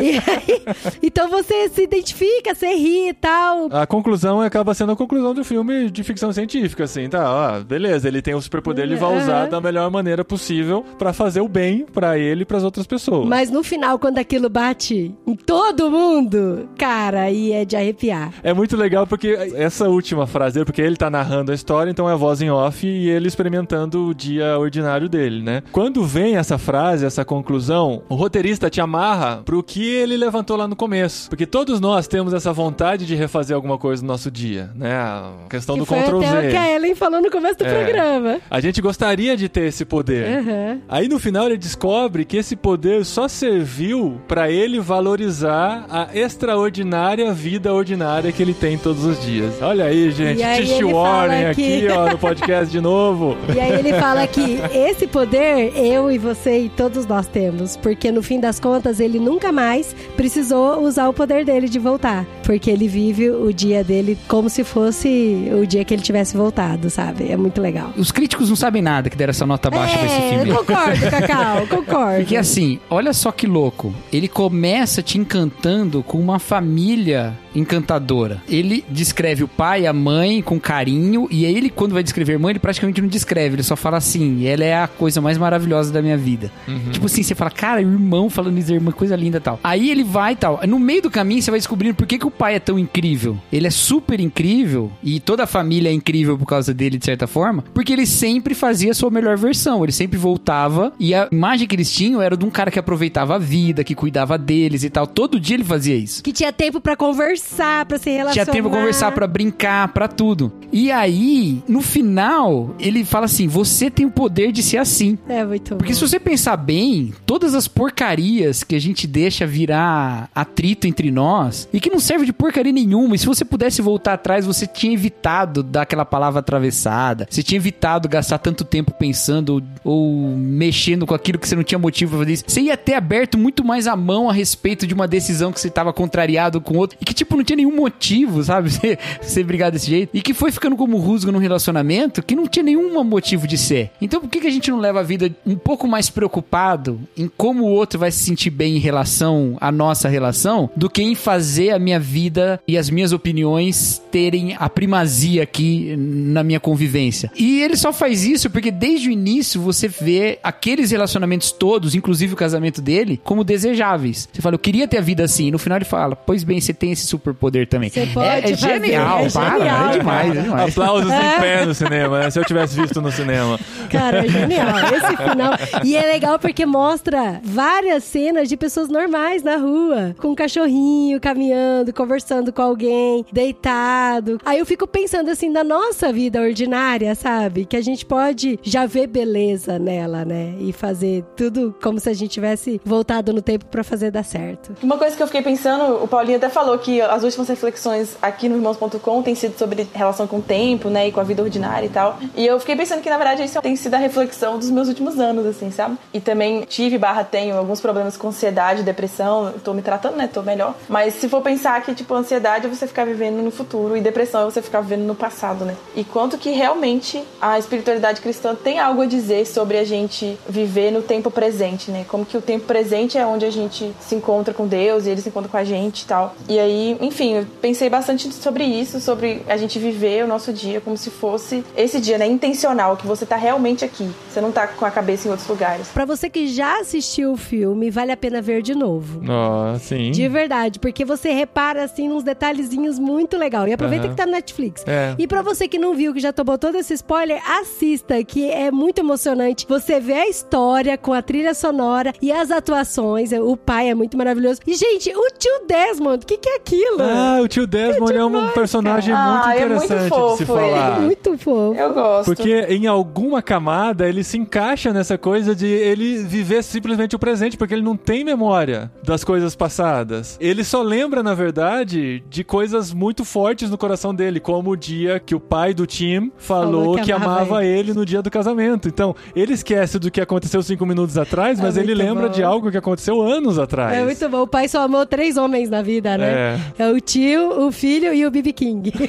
[0.00, 0.62] E aí,
[1.02, 3.68] então você se identifica, você ri e tal.
[3.70, 7.24] A conclusão acaba sendo a conclusão do filme de ficção científica, assim, tá?
[7.58, 9.22] Ó, beleza, ele tem o superpoder, ele vai Aham.
[9.22, 13.26] usar da melhor maneira possível pra fazer o bem pra ele e pras outras pessoas.
[13.26, 18.32] Mas no final, quando aquilo bate em todo mundo, cara, aí é de arrepiar.
[18.42, 22.12] É muito legal porque essa última frase porque ele tá narrando a história, então é
[22.12, 23.28] a voz em off e ele
[23.68, 25.62] experimentando o dia ordinário dele, né?
[25.72, 30.68] Quando vem essa frase, essa conclusão, o roteirista te amarra pro que ele levantou lá
[30.68, 31.28] no começo.
[31.30, 34.94] Porque todos nós temos essa vontade de refazer alguma coisa no nosso dia, né?
[34.94, 37.64] A questão que do foi Ctrl até o que a Ellen falou no começo do
[37.64, 37.72] É.
[37.74, 38.38] programa.
[38.50, 40.26] A gente gostaria de ter esse poder.
[40.38, 40.78] Aham.
[40.88, 47.32] Aí no final ele descobre que esse poder só serviu pra ele valorizar a extraordinária
[47.32, 49.54] vida ordinária que ele tem todos os dias.
[49.62, 53.36] Olha aí, gente, Tish Warren aqui, que- ó, no podcast de novo.
[53.54, 58.10] E aí ele fala que esse poder eu e você e todos nós temos, porque
[58.10, 62.70] no fim das contas ele nunca mais precisou usar o poder dele de voltar, porque
[62.70, 67.30] ele vive o dia dele como se fosse o dia que ele tivesse voltado, sabe?
[67.30, 67.92] É muito legal.
[67.96, 70.52] Os críticos não sabem nada que deram essa nota baixa pra esse É, filme.
[70.52, 72.16] concordo, Cacau, concordo.
[72.18, 73.94] Porque assim, olha só que louco.
[74.12, 78.42] Ele começa te encantando com uma família encantadora.
[78.48, 82.50] Ele descreve o pai, a mãe com carinho, e aí ele, quando vai descrever mãe,
[82.50, 86.00] ele praticamente não descreve, ele só fala assim: ela é a coisa mais maravilhosa da
[86.02, 86.50] minha vida.
[86.92, 89.60] Tipo assim, você fala, cara, o irmão falando isso, irmã, coisa linda e tal.
[89.62, 90.60] Aí ele vai e tal.
[90.66, 93.36] No meio do caminho, você vai descobrindo por que, que o pai é tão incrível.
[93.52, 97.26] Ele é super incrível, e toda a família é incrível por causa dele, de certa
[97.26, 99.82] forma, porque ele sempre fazia a sua melhor versão.
[99.82, 103.34] Ele sempre voltava, e a imagem que eles tinham era de um cara que aproveitava
[103.34, 105.06] a vida, que cuidava deles e tal.
[105.06, 106.22] Todo dia ele fazia isso.
[106.22, 108.32] Que tinha tempo pra conversar, pra se relacionar.
[108.32, 110.52] Tinha tempo pra conversar, pra brincar, pra tudo.
[110.72, 115.18] E aí, no final, ele fala assim: você tem o poder de ser assim.
[115.28, 115.98] É muito Porque bom.
[115.98, 121.68] se você pensar bem, todas as porcarias que a gente deixa virar atrito entre nós
[121.72, 124.92] e que não serve de porcaria nenhuma, e se você pudesse voltar atrás, você tinha
[124.92, 129.54] evitado dar aquela palavra atravessada, você tinha evitado gastar tanto tempo pensando
[129.84, 132.44] ou, ou mexendo com aquilo que você não tinha motivo pra fazer isso.
[132.46, 135.70] Você ia ter aberto muito mais a mão a respeito de uma decisão que você
[135.70, 138.70] tava contrariado com outro e que, tipo, não tinha nenhum motivo, sabe?
[138.74, 140.10] Você, você brigar desse jeito.
[140.12, 143.90] E que foi ficando como rusgo num relacionamento que não tinha nenhum motivo de ser.
[144.00, 147.28] Então, por que, que a gente não leva a vida um pouco mais preocupado em
[147.28, 151.14] como o outro vai se sentir bem em relação à nossa relação do que em
[151.14, 157.30] fazer a minha vida e as minhas opiniões terem a primazia aqui na minha convivência?
[157.36, 162.34] E ele só faz isso porque desde o início você vê aqueles relacionamentos todos, inclusive
[162.34, 164.28] o casamento dele, como desejáveis.
[164.32, 165.46] Você fala, eu queria ter a vida assim.
[165.46, 167.90] E no final ele fala, pois bem, você tem esse superpoder também.
[167.90, 170.70] Você pode é, é fazer, genial, é para, genial, é demais, é demais.
[170.70, 172.30] Aplausos em pé no cinema, né?
[172.30, 173.58] Se eu tivesse visto no cinema.
[173.90, 174.68] Cara, é genial.
[174.92, 175.52] Esse final.
[175.84, 181.20] E é legal porque mostra várias cenas de pessoas normais na rua, com um cachorrinho
[181.20, 184.40] caminhando, conversando com alguém, deitado.
[184.44, 187.64] Aí eu fico pensando assim na nossa vida ordinária, sabe?
[187.64, 190.54] Que a gente pode já ver beleza nela, né?
[190.58, 194.74] E fazer tudo como se a gente tivesse voltado no tempo pra fazer dar certo.
[194.82, 198.48] Uma coisa que eu fiquei pensando, o Paulinho até falou que as últimas reflexões aqui
[198.48, 201.86] no Irmãos.com tem sido sobre relação com o tempo, né, e com a vida ordinária
[201.86, 202.18] e tal.
[202.36, 205.18] E eu fiquei pensando que, na verdade, isso tem sido a reflexão dos meus últimos
[205.18, 205.96] anos, assim, sabe?
[206.12, 210.42] E também tive barra tenho alguns problemas com ansiedade, depressão, tô me tratando, né, tô
[210.42, 210.74] melhor.
[210.88, 214.42] Mas se for pensar que, tipo, ansiedade é você ficar vivendo no futuro e depressão
[214.42, 215.76] é você ficar vivendo no passado, né?
[215.94, 220.90] E quanto que realmente a espiritualidade cristã tem algo a dizer sobre a gente viver
[220.90, 222.04] no tempo presente, né?
[222.08, 225.20] Como que o tempo presente é onde a gente se encontra com Deus e ele
[225.20, 226.34] se encontra com a gente e tal.
[226.48, 230.80] E aí, enfim, eu pensei bastante sobre isso, sobre a gente viver o nosso dia
[230.80, 232.26] como se fosse esse dia, né?
[232.26, 234.10] Intencional, que você tá realmente aqui.
[234.28, 235.88] Você não tá com a cabeça em outros lugares.
[235.88, 239.20] Pra você que já assistiu o filme, vale a pena ver de novo.
[239.28, 240.10] Ó, sim.
[240.10, 243.66] De verdade, porque você repara assim nos detalhezinhos muito legal.
[243.66, 244.84] E aproveita que tá no Netflix.
[244.86, 245.14] É.
[245.18, 248.70] E pra você que não viu, que já tomou todo esse spoiler, assista, que é
[248.70, 249.66] muito emocionante.
[249.68, 253.32] Você vê a história com a trilha sonora e as atuações.
[253.32, 254.60] O pai é muito maravilhoso.
[254.66, 256.98] E, gente, o tio Desmond, o que, que é aquilo?
[257.00, 259.30] Ah, o tio Desmond é um demais, personagem cara.
[259.32, 260.96] muito Ah, é muito interessante de se fofo falar.
[260.96, 261.74] É muito fofo.
[261.78, 262.24] Eu gosto.
[262.24, 267.56] Porque em alguma camada ele se encaixa nessa coisa de ele viver simplesmente o presente,
[267.56, 270.36] porque ele não tem memória das coisas passadas.
[270.40, 275.20] Ele só lembra, na verdade, de coisas muito fortes no coração dele, como o dia
[275.20, 278.30] que o pai do Tim falou, Falou que que, amava amava ele no dia do
[278.30, 278.88] casamento.
[278.88, 282.34] Então, ele esquece do que aconteceu cinco minutos atrás, mas ele muito lembra bom.
[282.34, 283.96] de algo que aconteceu anos atrás.
[283.96, 284.42] É muito bom.
[284.42, 286.60] O pai só amou três homens na vida, né?
[286.78, 288.52] É, o tio, o filho e o B.B.
[288.52, 288.92] King.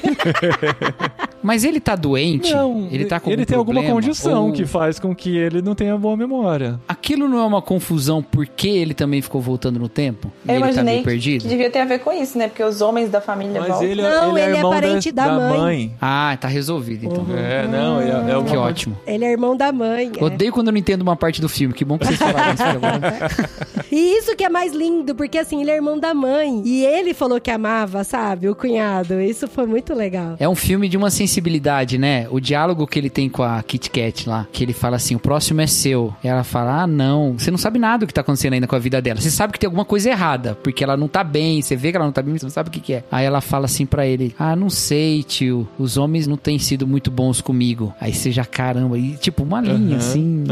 [1.46, 2.52] Mas ele tá doente?
[2.52, 5.76] Não, ele tá com ele tem alguma condição Ou que faz com que ele não
[5.76, 6.80] tenha boa memória.
[6.88, 10.32] Aquilo não é uma confusão porque ele também ficou voltando no tempo?
[10.46, 11.48] E Eu ele tá imaginei meio que perdido?
[11.48, 12.48] devia ter a ver com isso, né?
[12.48, 13.88] Porque os homens da família Mas voltam.
[13.88, 15.96] ele, Não, ele é ele é irmão parente da mãe.
[16.02, 17.26] Ah, tá resolvido então.
[17.36, 18.98] É, não, é, é Que uma- ótimo.
[19.06, 20.12] Ele é irmão da mãe.
[20.18, 20.24] é.
[20.24, 21.74] Odeio quando eu não entendo uma parte do filme.
[21.74, 23.30] Que bom que vocês falaram isso agora.
[23.92, 26.62] E isso que é mais lindo, porque assim, ele é irmão da mãe.
[26.66, 28.50] E ele falou que amava, sabe?
[28.50, 29.22] O cunhado.
[29.22, 30.36] Isso foi muito legal.
[30.38, 32.28] É um filme de uma sensibilidade, né?
[32.30, 35.20] O diálogo que ele tem com a Kit Kat lá, que ele fala assim: o
[35.20, 36.14] próximo é seu.
[36.24, 37.36] E ela fala: ah, não.
[37.38, 39.20] Você não sabe nada do que tá acontecendo ainda com a vida dela.
[39.20, 41.62] Você sabe que tem alguma coisa errada, porque ela não tá bem.
[41.62, 43.04] Você vê que ela não tá bem, você não sabe o que, que é.
[43.12, 45.68] Aí ela fala assim pra ele: ah, não sei, tio.
[45.78, 47.94] Os homens não têm sido muito bons comigo.
[48.00, 48.98] Aí você já, caramba.
[48.98, 50.44] E tipo, uma linha assim,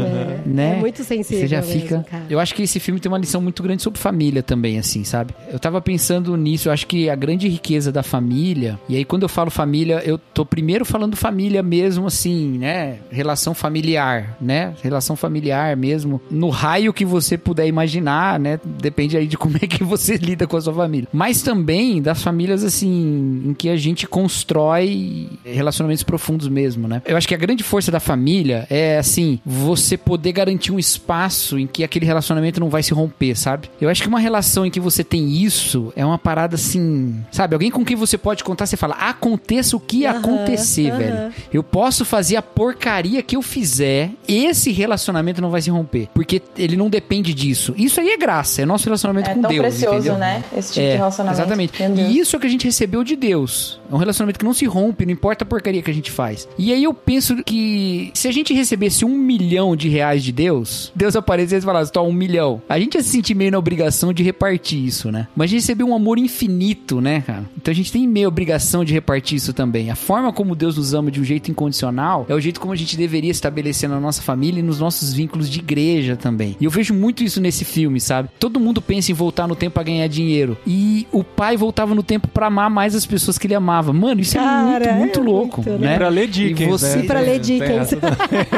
[0.46, 0.76] né?
[0.76, 2.06] É muito sensível Você já mesmo, fica.
[2.10, 2.24] cara.
[2.28, 5.34] Eu acho que esse filme tem uma lição muito grande sobre família também, assim, sabe?
[5.50, 9.22] Eu tava pensando nisso, eu acho que a grande riqueza da família, e aí quando
[9.22, 12.83] eu falo família, eu tô primeiro falando família mesmo, assim, né?
[13.10, 14.74] Relação familiar, né?
[14.82, 18.58] Relação familiar mesmo, no raio que você puder imaginar, né?
[18.64, 21.08] Depende aí de como é que você lida com a sua família.
[21.12, 27.02] Mas também das famílias, assim, em que a gente constrói relacionamentos profundos mesmo, né?
[27.04, 31.58] Eu acho que a grande força da família é, assim, você poder garantir um espaço
[31.58, 33.70] em que aquele relacionamento não vai se romper, sabe?
[33.80, 37.54] Eu acho que uma relação em que você tem isso é uma parada assim, sabe?
[37.54, 40.98] Alguém com quem você pode contar, você fala, aconteça o que Aham, acontecer, aham.
[40.98, 41.32] velho.
[41.52, 42.73] Eu posso fazer a porcaria
[43.22, 46.08] que eu fizer, esse relacionamento não vai se romper.
[46.14, 47.74] Porque ele não depende disso.
[47.76, 49.62] Isso aí é graça, é nosso relacionamento É com tão Deus.
[49.62, 50.18] precioso, entendeu?
[50.18, 50.44] né?
[50.56, 51.40] Esse tipo É, de relacionamento.
[51.40, 51.82] Exatamente.
[51.82, 53.80] E isso é o que a gente recebeu de Deus.
[53.90, 56.48] É um relacionamento que não se rompe, não importa a porcaria que a gente faz.
[56.58, 60.92] E aí eu penso que se a gente recebesse um milhão de reais de Deus,
[60.94, 62.60] Deus aparecesse e falasse, tô, um milhão.
[62.68, 65.28] A gente ia se sentir meio na obrigação de repartir isso, né?
[65.34, 67.44] Mas a gente recebeu um amor infinito, né, cara?
[67.56, 69.90] Então a gente tem meio obrigação de repartir isso também.
[69.90, 72.76] A forma como Deus nos ama de um jeito incondicional é o jeito como a
[72.76, 76.56] gente deveria estabelecer na nossa família e nos nossos vínculos de igreja também.
[76.60, 78.28] E eu vejo muito isso nesse filme, sabe?
[78.38, 80.56] Todo mundo pensa em voltar no tempo pra ganhar dinheiro.
[80.66, 83.92] E o pai voltava no tempo pra amar mais as pessoas que ele amava.
[83.92, 85.96] Mano, isso Cara, é muito, muito é louco, muito, né?
[85.96, 87.04] Pra ler Dickens, E você- né?
[87.04, 87.90] E pra ler Dickens.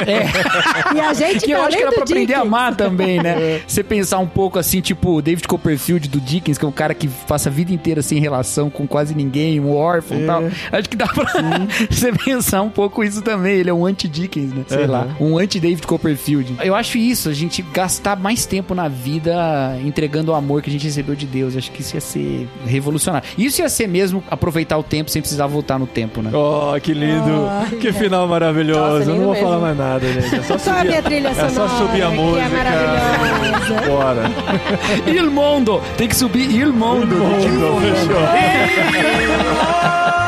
[0.07, 0.97] É.
[0.97, 2.47] E a gente Que eu tá acho que era pra aprender a Dickens.
[2.47, 3.61] amar também, né?
[3.67, 6.95] Você pensar um pouco assim, tipo, o David Copperfield do Dickens, que é um cara
[6.95, 10.43] que passa a vida inteira sem relação com quase ninguém, um órfão e tal.
[10.73, 11.27] Acho que dá pra
[11.91, 13.55] você pensar um pouco isso também.
[13.57, 14.64] Ele é um anti-Dickens, né?
[14.68, 14.91] Sei Uhum.
[14.91, 15.07] lá.
[15.20, 16.57] Um anti-David Copperfield.
[16.62, 20.72] Eu acho isso, a gente gastar mais tempo na vida entregando o amor que a
[20.72, 21.57] gente recebeu de Deus.
[21.57, 23.26] Acho que isso ia ser revolucionário.
[23.39, 26.30] Isso ia ser mesmo aproveitar o tempo sem precisar voltar no tempo, né?
[26.34, 27.45] Oh, que lindo.
[27.45, 27.66] Olha.
[27.78, 28.80] Que final maravilhoso.
[28.99, 29.47] Nossa, Eu não vou mesmo.
[29.49, 30.34] falar mais nada, gente.
[30.34, 31.51] É só Só a subir, minha trilha é sonora.
[31.55, 32.45] só subir a que música.
[32.45, 33.87] é maravilhosa.
[33.87, 34.30] Bora.
[35.07, 35.80] Il Mondo!
[35.97, 37.07] Tem que subir Il Mondo.
[37.16, 38.20] Mundo, fechou.
[38.20, 38.30] non
[40.20, 40.26] si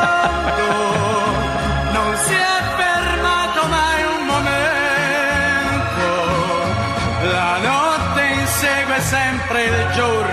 [9.09, 10.28] sempre il giorno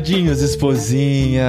[0.00, 1.44] Recadinhos, esposinha.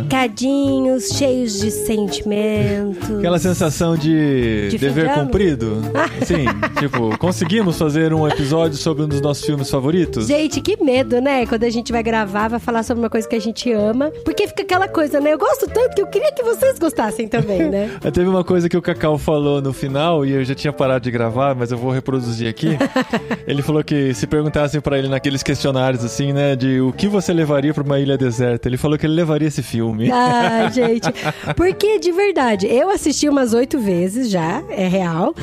[0.00, 3.18] Recadinhos cheios de sentimentos.
[3.18, 5.82] Aquela sensação de, De dever cumprido.
[6.24, 6.44] Sim,
[6.78, 10.26] tipo, conseguimos fazer um episódio sobre um dos nossos filmes favoritos?
[10.26, 11.46] Gente, que medo, né?
[11.46, 14.10] Quando a gente vai gravar, vai falar sobre uma coisa que a gente ama.
[14.24, 15.32] Porque fica aquela coisa, né?
[15.32, 17.90] Eu gosto tanto que eu queria que vocês gostassem também, né?
[18.04, 21.04] Ah, Teve uma coisa que o Cacau falou no final e eu já tinha parado
[21.04, 22.76] de gravar, mas eu vou reproduzir aqui.
[23.46, 27.32] ele falou que se perguntassem pra ele naqueles questionários assim, né, de o que você
[27.32, 30.10] levaria pra uma ilha deserta, ele falou que ele levaria esse filme.
[30.10, 31.08] Ah, gente.
[31.56, 35.34] Porque, de verdade, eu assisti umas oito vezes já, é real.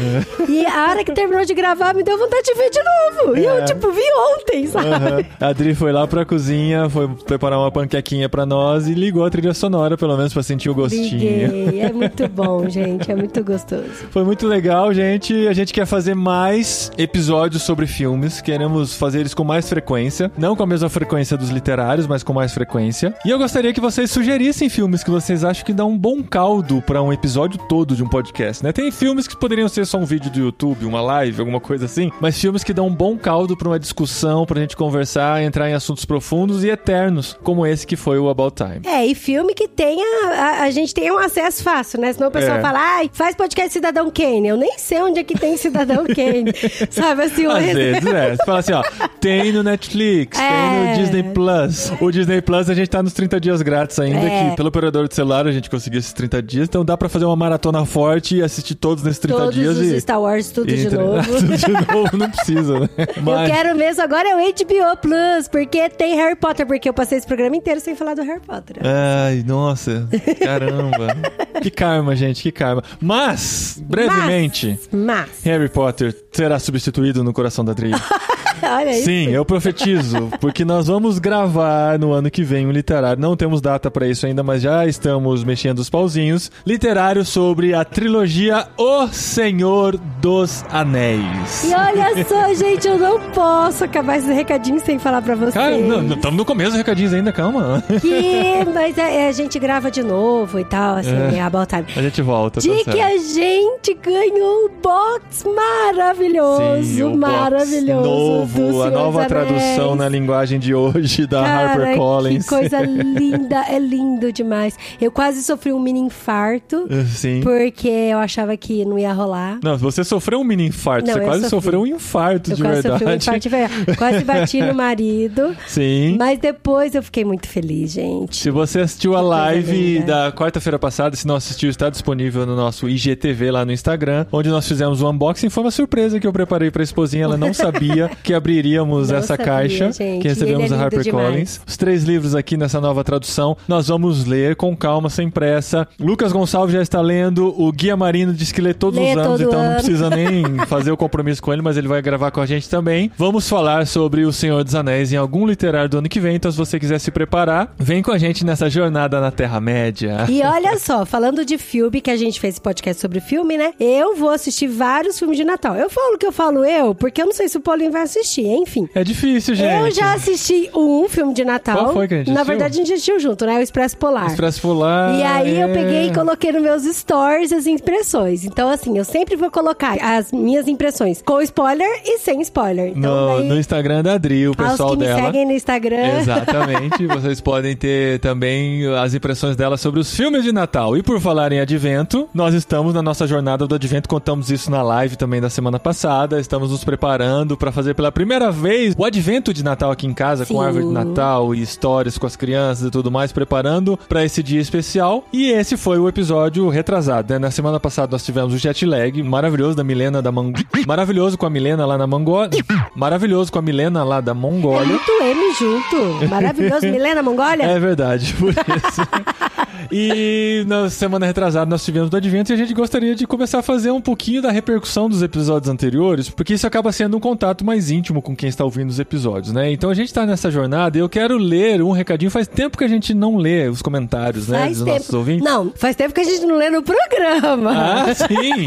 [0.47, 3.37] E a hora que terminou de gravar, me deu vontade de ver de novo.
[3.37, 3.59] E É.
[3.61, 4.01] eu, tipo, vi
[4.35, 4.87] ontem, sabe?
[4.87, 5.23] Aham.
[5.39, 9.29] A Adri foi lá pra cozinha, foi preparar uma panquequinha pra nós e ligou a
[9.29, 11.03] trilha sonora, pelo menos pra sentir o gostinho.
[11.51, 11.81] Liguei.
[11.81, 13.11] É muito bom, gente.
[13.11, 13.83] É muito gostoso.
[14.11, 15.47] Foi muito legal, gente.
[15.47, 18.41] A gente quer fazer mais episódios sobre filmes.
[18.41, 20.31] Queremos fazer eles com mais frequência.
[20.37, 23.13] Não com a mesma frequência dos literários, mas com mais frequência.
[23.25, 26.81] E eu gostaria que vocês sugerissem filmes que vocês acham que dão um bom caldo
[26.85, 28.71] pra um episódio todo de um podcast, né?
[28.71, 32.11] Tem filmes que poderiam ser só um vídeo do YouTube, uma live, alguma coisa assim.
[32.19, 35.73] Mas filmes que dão um bom caldo pra uma discussão, pra gente conversar, entrar em
[35.73, 38.81] assuntos profundos e eternos, como esse que foi o About Time.
[38.85, 40.05] É, e filme que tenha.
[40.33, 42.13] A, a gente tenha um acesso fácil, né?
[42.13, 42.61] Senão o pessoal É.
[42.61, 44.47] fala, ai, faz podcast Cidadão Kane.
[44.47, 46.51] Eu nem sei onde é que tem Cidadão Kane.
[46.89, 48.35] Sabe assim, o Às vezes, é.
[48.35, 48.83] Você fala assim, ó,
[49.19, 50.89] tem no Netflix, tem É.
[50.91, 51.91] no Disney Plus.
[52.01, 54.49] O Disney Plus a gente tá nos 30 dias grátis ainda, É.
[54.49, 57.25] que pelo operador de celular a gente conseguiu esses 30 dias, então dá pra fazer
[57.25, 60.01] uma maratona forte e assistir todos nesses 30 Todos dias os e...
[60.01, 61.57] Star Wars, tudo de entre- novo.
[61.57, 62.89] de novo, não precisa, né?
[62.97, 67.17] Eu quero mesmo agora é o HBO Plus, porque tem Harry Potter, porque eu passei
[67.17, 68.77] esse programa inteiro sem falar do Harry Potter.
[68.83, 70.07] Ai, nossa,
[70.43, 71.07] caramba.
[71.61, 72.83] que karma, gente, que karma.
[73.01, 77.91] Mas, brevemente, Mas, Harry Potter será substituído no coração da Adri.
[78.63, 79.05] olha isso.
[79.05, 83.21] Sim, eu profetizo, porque nós vamos gravar no ano que vem um literário.
[83.21, 86.51] Não temos data pra isso ainda, mas já estamos mexendo os pauzinhos.
[86.65, 91.63] Literário sobre a trilogia O Senhor dos Anéis.
[91.63, 95.53] E olha só, gente, eu não posso acabar esse recadinho sem falar pra vocês.
[95.53, 97.83] Cara, estamos no começo dos recadinhos ainda, calma.
[98.01, 101.41] Que, mas é, é, a gente grava de novo e tal, assim, é.
[101.41, 101.85] about time.
[101.95, 102.91] A gente volta, tá De certo.
[102.91, 108.41] que a gente ganhou um box maravilhoso, Sim, box maravilhoso.
[108.41, 109.27] do novo, a nova Anéis.
[109.29, 112.43] tradução na linguagem de hoje da Cara, HarperCollins.
[112.43, 114.77] Que coisa linda, é lindo demais.
[114.99, 117.41] Eu quase sofri um mini infarto, Sim.
[117.41, 119.59] porque eu achava que não ia rolar.
[119.63, 121.49] Não, você sofreu um mini infarto, Não, você quase sofri.
[121.49, 122.99] sofreu um infarto Eu de quase verdade.
[122.99, 123.97] sofri um infarto de verdade.
[123.97, 125.55] Quase bati no marido.
[125.67, 126.15] Sim.
[126.17, 128.35] Mas depois eu fiquei muito feliz, gente.
[128.35, 132.87] Se você assistiu a live da quarta-feira passada, se não assistiu, está disponível no nosso
[132.89, 135.49] IGTV lá no Instagram, onde nós fizemos o unboxing.
[135.49, 137.23] Foi uma surpresa que eu preparei pra esposinha.
[137.23, 140.21] Ela não sabia que abriríamos Não essa sabia, caixa gente.
[140.21, 141.59] que recebemos é da lindo HarperCollins.
[141.65, 143.57] Os três livros aqui nessa nova tradução.
[143.67, 145.87] Nós vamos ler com calma, sem pressa.
[145.99, 147.53] Lucas Gonçalves já está lendo.
[147.59, 149.75] O Guia Marino diz que lê todos Lê os anos, então não ano.
[149.75, 153.11] precisa nem fazer o compromisso com ele, mas ele vai gravar com a gente também.
[153.17, 156.51] Vamos falar sobre O Senhor dos Anéis em algum literário do ano que vem, então
[156.51, 160.25] se você quiser se preparar, vem com a gente nessa jornada na Terra-média.
[160.29, 163.73] E olha só, falando de filme, que a gente fez esse podcast sobre filme, né?
[163.79, 165.75] Eu vou assistir vários filmes de Natal.
[165.75, 168.24] Eu falo que eu falo eu, porque eu não sei se o Paulinho vai assistir,
[168.41, 168.89] enfim.
[168.93, 169.73] É difícil, gente.
[169.73, 171.77] Eu já assisti um filme de Natal.
[171.77, 172.47] Qual foi que a gente Na assistiu?
[172.53, 173.57] verdade, a gente assistiu junto, né?
[173.57, 174.27] O Expresso Polar.
[174.27, 175.15] Expresso Polar.
[175.15, 175.73] E aí eu é.
[175.73, 178.43] peguei e coloquei nos meus stories as impressões.
[178.45, 182.93] Então, assim, eu sempre vou colocar as minhas impressões com spoiler e sem spoiler.
[182.95, 185.21] Então, No, daí, no Instagram da Adri, o pessoal que me dela.
[185.21, 186.19] seguem no Instagram.
[186.19, 187.05] Exatamente.
[187.07, 190.95] Vocês podem ter também as impressões dela sobre os filmes de Natal.
[190.97, 194.07] E por falar em advento, nós estamos na nossa jornada do advento.
[194.09, 196.39] Contamos isso na live também da semana passada.
[196.39, 200.45] Estamos nos preparando para fazer pela primeira vez, o advento de Natal aqui em casa,
[200.45, 200.65] com Sim.
[200.65, 204.61] árvore de Natal e histórias com as crianças e tudo mais, preparando pra esse dia
[204.61, 205.25] especial.
[205.33, 207.37] E esse foi o episódio retrasado, né?
[207.37, 210.65] Na semana passada nós tivemos o jet lag maravilhoso da Milena da Mong...
[210.87, 212.63] Maravilhoso com a Milena lá na Mongólia.
[212.95, 214.87] Maravilhoso com a Milena lá da É Mongólia.
[214.87, 216.29] muito M junto.
[216.29, 216.87] Maravilhoso.
[216.87, 217.63] Milena Mongólia?
[217.65, 219.01] É verdade, por isso.
[219.91, 223.61] E na semana retrasada nós tivemos do Advento e a gente gostaria de começar a
[223.61, 227.91] fazer um pouquinho da repercussão dos episódios anteriores, porque isso acaba sendo um contato mais
[227.91, 229.71] íntimo com quem está ouvindo os episódios, né?
[229.71, 232.31] Então a gente tá nessa jornada e eu quero ler um recadinho.
[232.31, 235.17] Faz tempo que a gente não lê os comentários, né, Faz dos nossos tempo.
[235.17, 235.43] ouvintes.
[235.45, 237.71] Não, faz tempo que a gente não lê no programa.
[237.75, 238.65] Ah, sim!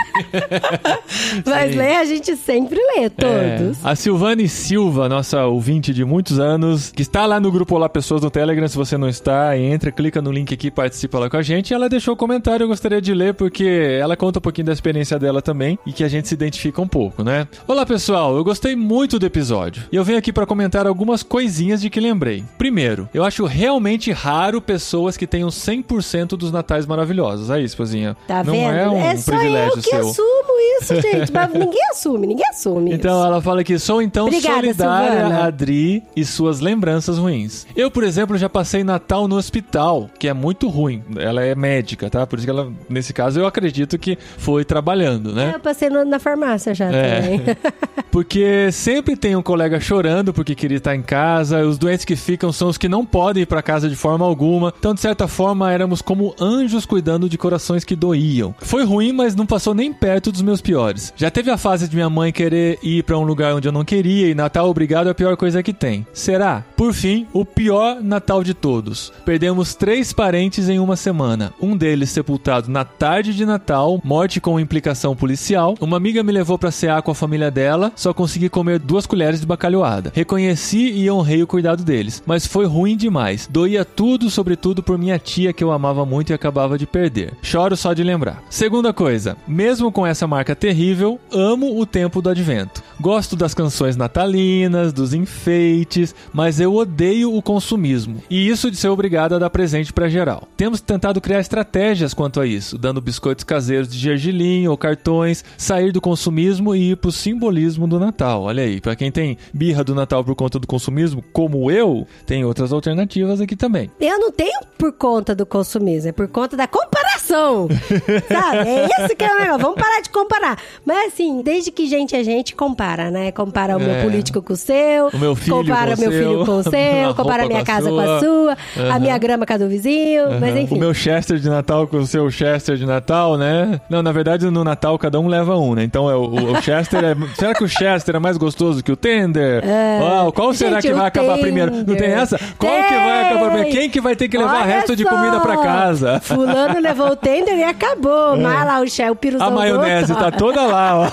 [1.45, 1.79] Mas sim.
[1.79, 3.85] ler a gente sempre lê, todos.
[3.85, 3.89] É.
[3.91, 8.23] A Silvane Silva, nossa ouvinte de muitos anos, que está lá no grupo Olá Pessoas
[8.23, 11.43] no Telegram, se você não está, entra, clica no link aqui, participa lá com a
[11.43, 11.73] gente.
[11.73, 15.19] Ela deixou o comentário, eu gostaria de ler, porque ela conta um pouquinho da experiência
[15.19, 17.47] dela também e que a gente se identifica um pouco, né?
[17.67, 21.81] Olá pessoal, eu gostei muito do episódio e eu venho aqui para comentar algumas coisinhas
[21.81, 22.45] de que lembrei.
[22.57, 27.51] Primeiro, eu acho realmente raro pessoas que tenham 100% dos natais maravilhosos.
[27.51, 28.17] Aí, esposinha.
[28.27, 28.69] Tá não vendo?
[28.69, 30.09] é um só privilégio eu que seu.
[30.09, 31.33] assumo isso, gente.
[31.33, 33.27] Mas ninguém assume, ninguém assume Então isso.
[33.27, 35.39] ela fala que sou então Obrigada, solidária Silvana.
[35.39, 37.67] a Adri e suas lembranças ruins.
[37.77, 41.03] Eu, por exemplo, já passei Natal no hospital, que é muito ruim.
[41.17, 42.27] Ela é médica, tá?
[42.27, 45.53] Por isso que ela, nesse caso, eu acredito que foi trabalhando, né?
[45.55, 47.21] Eu passei no- na farmácia já É.
[47.21, 47.41] também.
[48.11, 52.51] Porque sempre tem um colega chorando porque queria estar em casa, os doentes que ficam
[52.51, 54.73] são os que não podem ir para casa de forma alguma.
[54.79, 58.55] Então, de certa forma, éramos como anjos cuidando de corações que doíam.
[58.61, 61.15] Foi ruim, mas não passou nem perto dos meus piores.
[61.17, 63.87] Já teve a fase de minha mãe querer ir para um lugar onde eu não
[63.87, 66.07] queria e Natal obrigado é a pior coisa que tem.
[66.13, 66.63] Será?
[66.77, 69.11] Por fim, o pior Natal de todos.
[69.25, 71.55] Perdemos três parentes em uma semana.
[71.59, 75.75] Um deles sepultado na tarde de Natal, morte com implicação policial.
[75.81, 79.41] Uma amiga me levou para cear com a família dela, só consegui comer duas colheres
[79.41, 80.13] de bacalhoada.
[80.15, 83.49] Reconheci e honrei o cuidado deles, mas foi ruim demais.
[83.51, 87.33] Doía tudo, sobretudo por minha tia que eu amava muito e acabava de perder.
[87.41, 88.43] Choro só de lembrar.
[88.51, 92.83] Segunda coisa, mesmo com essa marca terrível, amo o tempo do advento.
[93.01, 98.23] Gosto das canções natalinas, dos enfeites, mas eu odeio o consumismo.
[98.29, 100.49] E isso de ser obrigado a dar presente pra geral.
[100.57, 105.93] Temos tentado criar estratégias quanto a isso, dando biscoitos caseiros de gergelim ou cartões, sair
[105.93, 108.43] do consumismo e ir pro simbolismo do Natal.
[108.43, 112.45] Olha aí, pra quem tem birra do Natal por conta do consumismo, como eu, tem
[112.45, 113.91] outras alternativas aqui também.
[114.01, 117.69] Eu não tenho por conta do consumismo, é por conta da comparação.
[118.29, 118.69] sabe?
[118.69, 119.63] É isso que é o negócio.
[119.63, 120.48] Vamos parar de comparar.
[120.85, 123.33] Mas assim, desde que gente é gente, compara, né?
[123.33, 124.03] Compara o meu É.
[124.03, 126.59] político com o seu, O meu filho compara com o meu seu, filho com o
[126.61, 128.57] a seu, compara a minha a casa com a sua.
[128.77, 130.75] sua, a minha grama com a do vizinho, mas enfim.
[130.77, 133.81] O meu Chester de Natal com o seu Chester de Natal, né?
[133.89, 135.83] Não, na verdade, no Natal cada um leva um, né?
[135.85, 137.17] Então é o, o Chester é.
[137.37, 139.63] será que o Chester é mais gostoso que o Tender?
[140.01, 141.71] Uau, qual será Gente, que vai acabar primeiro?
[141.71, 142.19] Não tem Tender.
[142.19, 142.39] essa?
[142.59, 143.71] Qual que vai acabar primeiro?
[143.77, 146.21] Quem que vai ter que levar Olha resto de só, comida pra casa?
[146.21, 148.37] Fulano levou o tender e acabou.
[148.39, 151.11] Mas lá o chefe, o piruzão A maionese outro, tá toda lá, ó.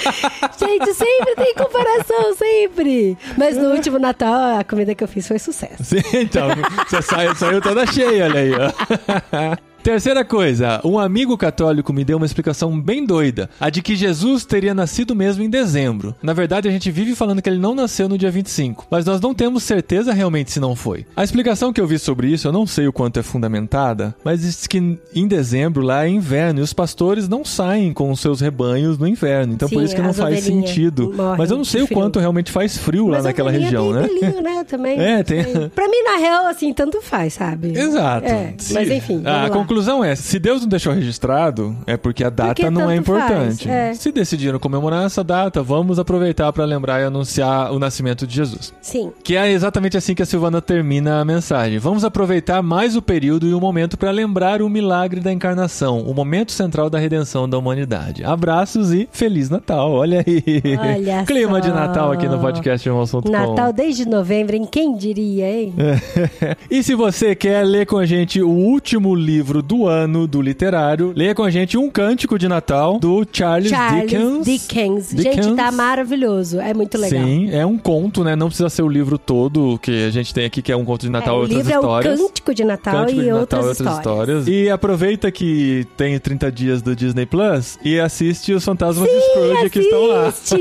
[0.58, 3.16] Gente, sempre tem comparação, sempre.
[3.36, 5.84] Mas no último Natal, a comida que eu fiz foi sucesso.
[5.84, 6.48] Sim, então,
[6.88, 9.68] você saiu, saiu toda cheia, olha aí, ó.
[9.82, 14.44] Terceira coisa, um amigo católico me deu uma explicação bem doida, a de que Jesus
[14.44, 16.14] teria nascido mesmo em dezembro.
[16.22, 19.20] Na verdade, a gente vive falando que ele não nasceu no dia 25, mas nós
[19.20, 21.06] não temos certeza realmente se não foi.
[21.16, 24.40] A explicação que eu vi sobre isso, eu não sei o quanto é fundamentada, mas
[24.42, 28.40] diz que em dezembro lá é inverno e os pastores não saem com os seus
[28.40, 31.14] rebanhos no inverno, então por Sim, isso que não faz sentido.
[31.38, 34.06] Mas eu não sei o quanto realmente faz frio lá Mas a naquela região, né?
[34.06, 34.64] pelinho, né?
[34.64, 34.98] Também.
[35.08, 37.72] É, tem- Pra mim, na real, assim, tanto faz, sabe?
[37.78, 38.26] Exato.
[38.26, 39.50] É, mas enfim, A vamos lá.
[39.68, 43.68] Conclusão é: se Deus não deixou registrado, é porque a data Porque não é importante.
[43.68, 43.92] é.
[43.92, 48.72] Se decidiram comemorar essa data, vamos aproveitar para lembrar e anunciar o nascimento de Jesus.
[48.80, 49.12] Sim.
[49.22, 51.78] Que é exatamente assim que a Silvana termina a mensagem.
[51.78, 56.14] Vamos aproveitar mais o período e o momento para lembrar o milagre da encarnação, o
[56.14, 58.24] momento central da redenção da humanidade.
[58.24, 59.92] Abraços e Feliz Natal.
[59.92, 60.62] Olha aí.
[60.78, 61.74] Olha Clima de só.
[61.74, 65.74] Natal aqui no podcast Irmão Assunto Natal desde novembro, em quem diria, hein?
[66.70, 71.12] e se você quer ler com a gente o último livro do ano do literário,
[71.14, 74.44] leia com a gente Um Cântico de Natal do Charles, Charles Dickens.
[74.44, 75.10] Dickens.
[75.10, 75.56] Gente, Dickens.
[75.56, 76.60] tá maravilhoso.
[76.60, 77.22] É muito legal.
[77.22, 78.34] Sim, é um conto, né?
[78.36, 81.02] Não precisa ser o livro todo que a gente tem aqui, que é um conto
[81.02, 82.20] de Natal É, e outras livro histórias.
[82.20, 84.48] é o Cântico de Natal Cântico e de outras, Natal e histórias.
[84.48, 89.70] E aproveita que tem 30 dias do Disney Plus e assiste os Fantasmas de Scrooge
[89.70, 90.26] que estão lá.
[90.28, 90.58] Assiste!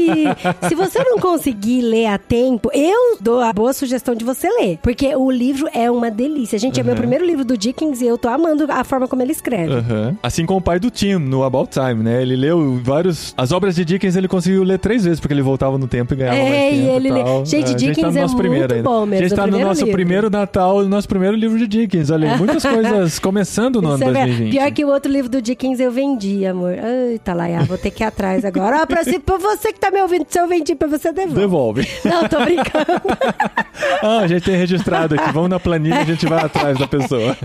[0.70, 4.80] Se você não conseguir ler a tempo, eu dou a boa sugestão de você ler.
[4.82, 6.58] Porque o livro é uma delícia.
[6.58, 6.88] Gente, é Uhum.
[6.88, 9.72] meu primeiro livro do Dickens e eu tô amando a forma como ele escreve.
[9.74, 10.18] Aham.
[10.24, 12.22] Assim como o pai do Tim no About Time, né?
[12.22, 13.34] Ele leu vários.
[13.38, 16.18] As obras de Dickens ele conseguiu ler três vezes, porque ele voltava no tempo e
[16.18, 16.92] ganhava É, mais e tempo.
[16.96, 17.46] ele e lê- tal.
[17.46, 18.90] Gente, gente tá Dickens no é muito primeiro ainda.
[18.90, 19.94] bom mesmo, A gente tá no nosso livro.
[19.94, 22.10] primeiro Natal, no nosso primeiro livro de Dickens.
[22.10, 24.14] Olha aí, muitas coisas começando no ano Você vê?
[24.26, 24.52] 2020.
[24.52, 26.74] Pior que o outro livro do Dickens eu vendi, amor.
[26.74, 28.82] Eita, Laia, vou ter que ir atrás agora.
[28.82, 31.40] Ó, pra, se, pra você que tá me ouvindo, se eu vendi pra você, devolve.
[31.40, 31.88] Devolve.
[32.06, 32.88] Não, tô brincando.
[34.02, 35.32] Ah, a gente tem registrado aqui.
[35.32, 37.36] Vamos na planilha, a gente vai atrás da pessoa.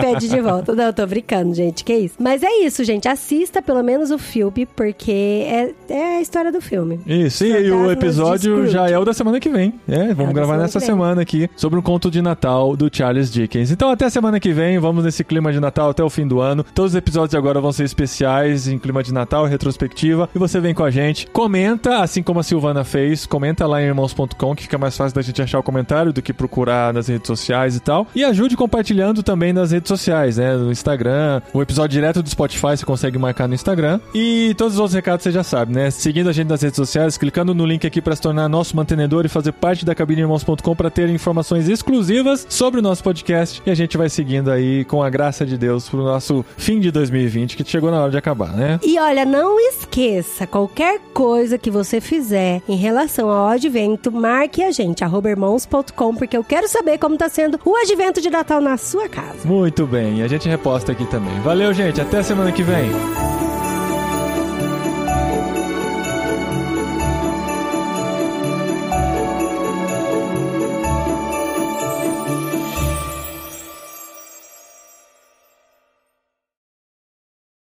[0.00, 0.74] Pede de volta.
[0.74, 1.84] Não, tô brincando, gente.
[1.84, 2.14] Que isso?
[2.18, 3.08] Mas é isso, gente.
[3.08, 5.12] Assista pelo menos o filme, porque
[5.46, 7.00] é, é a história do filme.
[7.06, 9.74] Isso, e o episódio já é o da semana que vem.
[9.88, 13.70] É, vamos da gravar nessa semana aqui sobre um conto de Natal do Charles Dickens.
[13.70, 16.64] Então até semana que vem, vamos nesse clima de Natal até o fim do ano.
[16.74, 20.28] Todos os episódios agora vão ser especiais em clima de Natal, retrospectiva.
[20.34, 23.86] E você vem com a gente, comenta, assim como a Silvana fez, comenta lá em
[23.86, 27.26] irmãos.com, que fica mais fácil da gente achar o comentário do que procurar nas redes
[27.26, 28.06] sociais e tal.
[28.14, 30.56] E ajude compartilhando também nas redes sociais, né?
[30.56, 34.00] No Instagram, o episódio direto do Spotify você consegue marcar no Instagram.
[34.14, 35.90] E todos os outros recados você já sabe, né?
[35.90, 39.24] Seguindo a gente nas redes sociais, clicando no link aqui para se tornar nosso mantenedor
[39.24, 43.62] e fazer parte da cabineirmãos.com para ter informações exclusivas sobre o nosso podcast.
[43.64, 46.90] E a gente vai seguindo aí com a graça de Deus pro nosso fim de
[46.90, 48.80] 2020, que chegou na hora de acabar, né?
[48.82, 54.70] E olha, não esqueça, qualquer coisa que você fizer em relação ao advento, marque a
[54.70, 59.08] gente, irmãos.com, porque eu quero saber como tá sendo o advento de Natal na sua
[59.08, 59.38] casa.
[59.44, 61.38] Muito bem, e a gente reposta aqui também.
[61.40, 62.90] Valeu, gente, até semana que vem.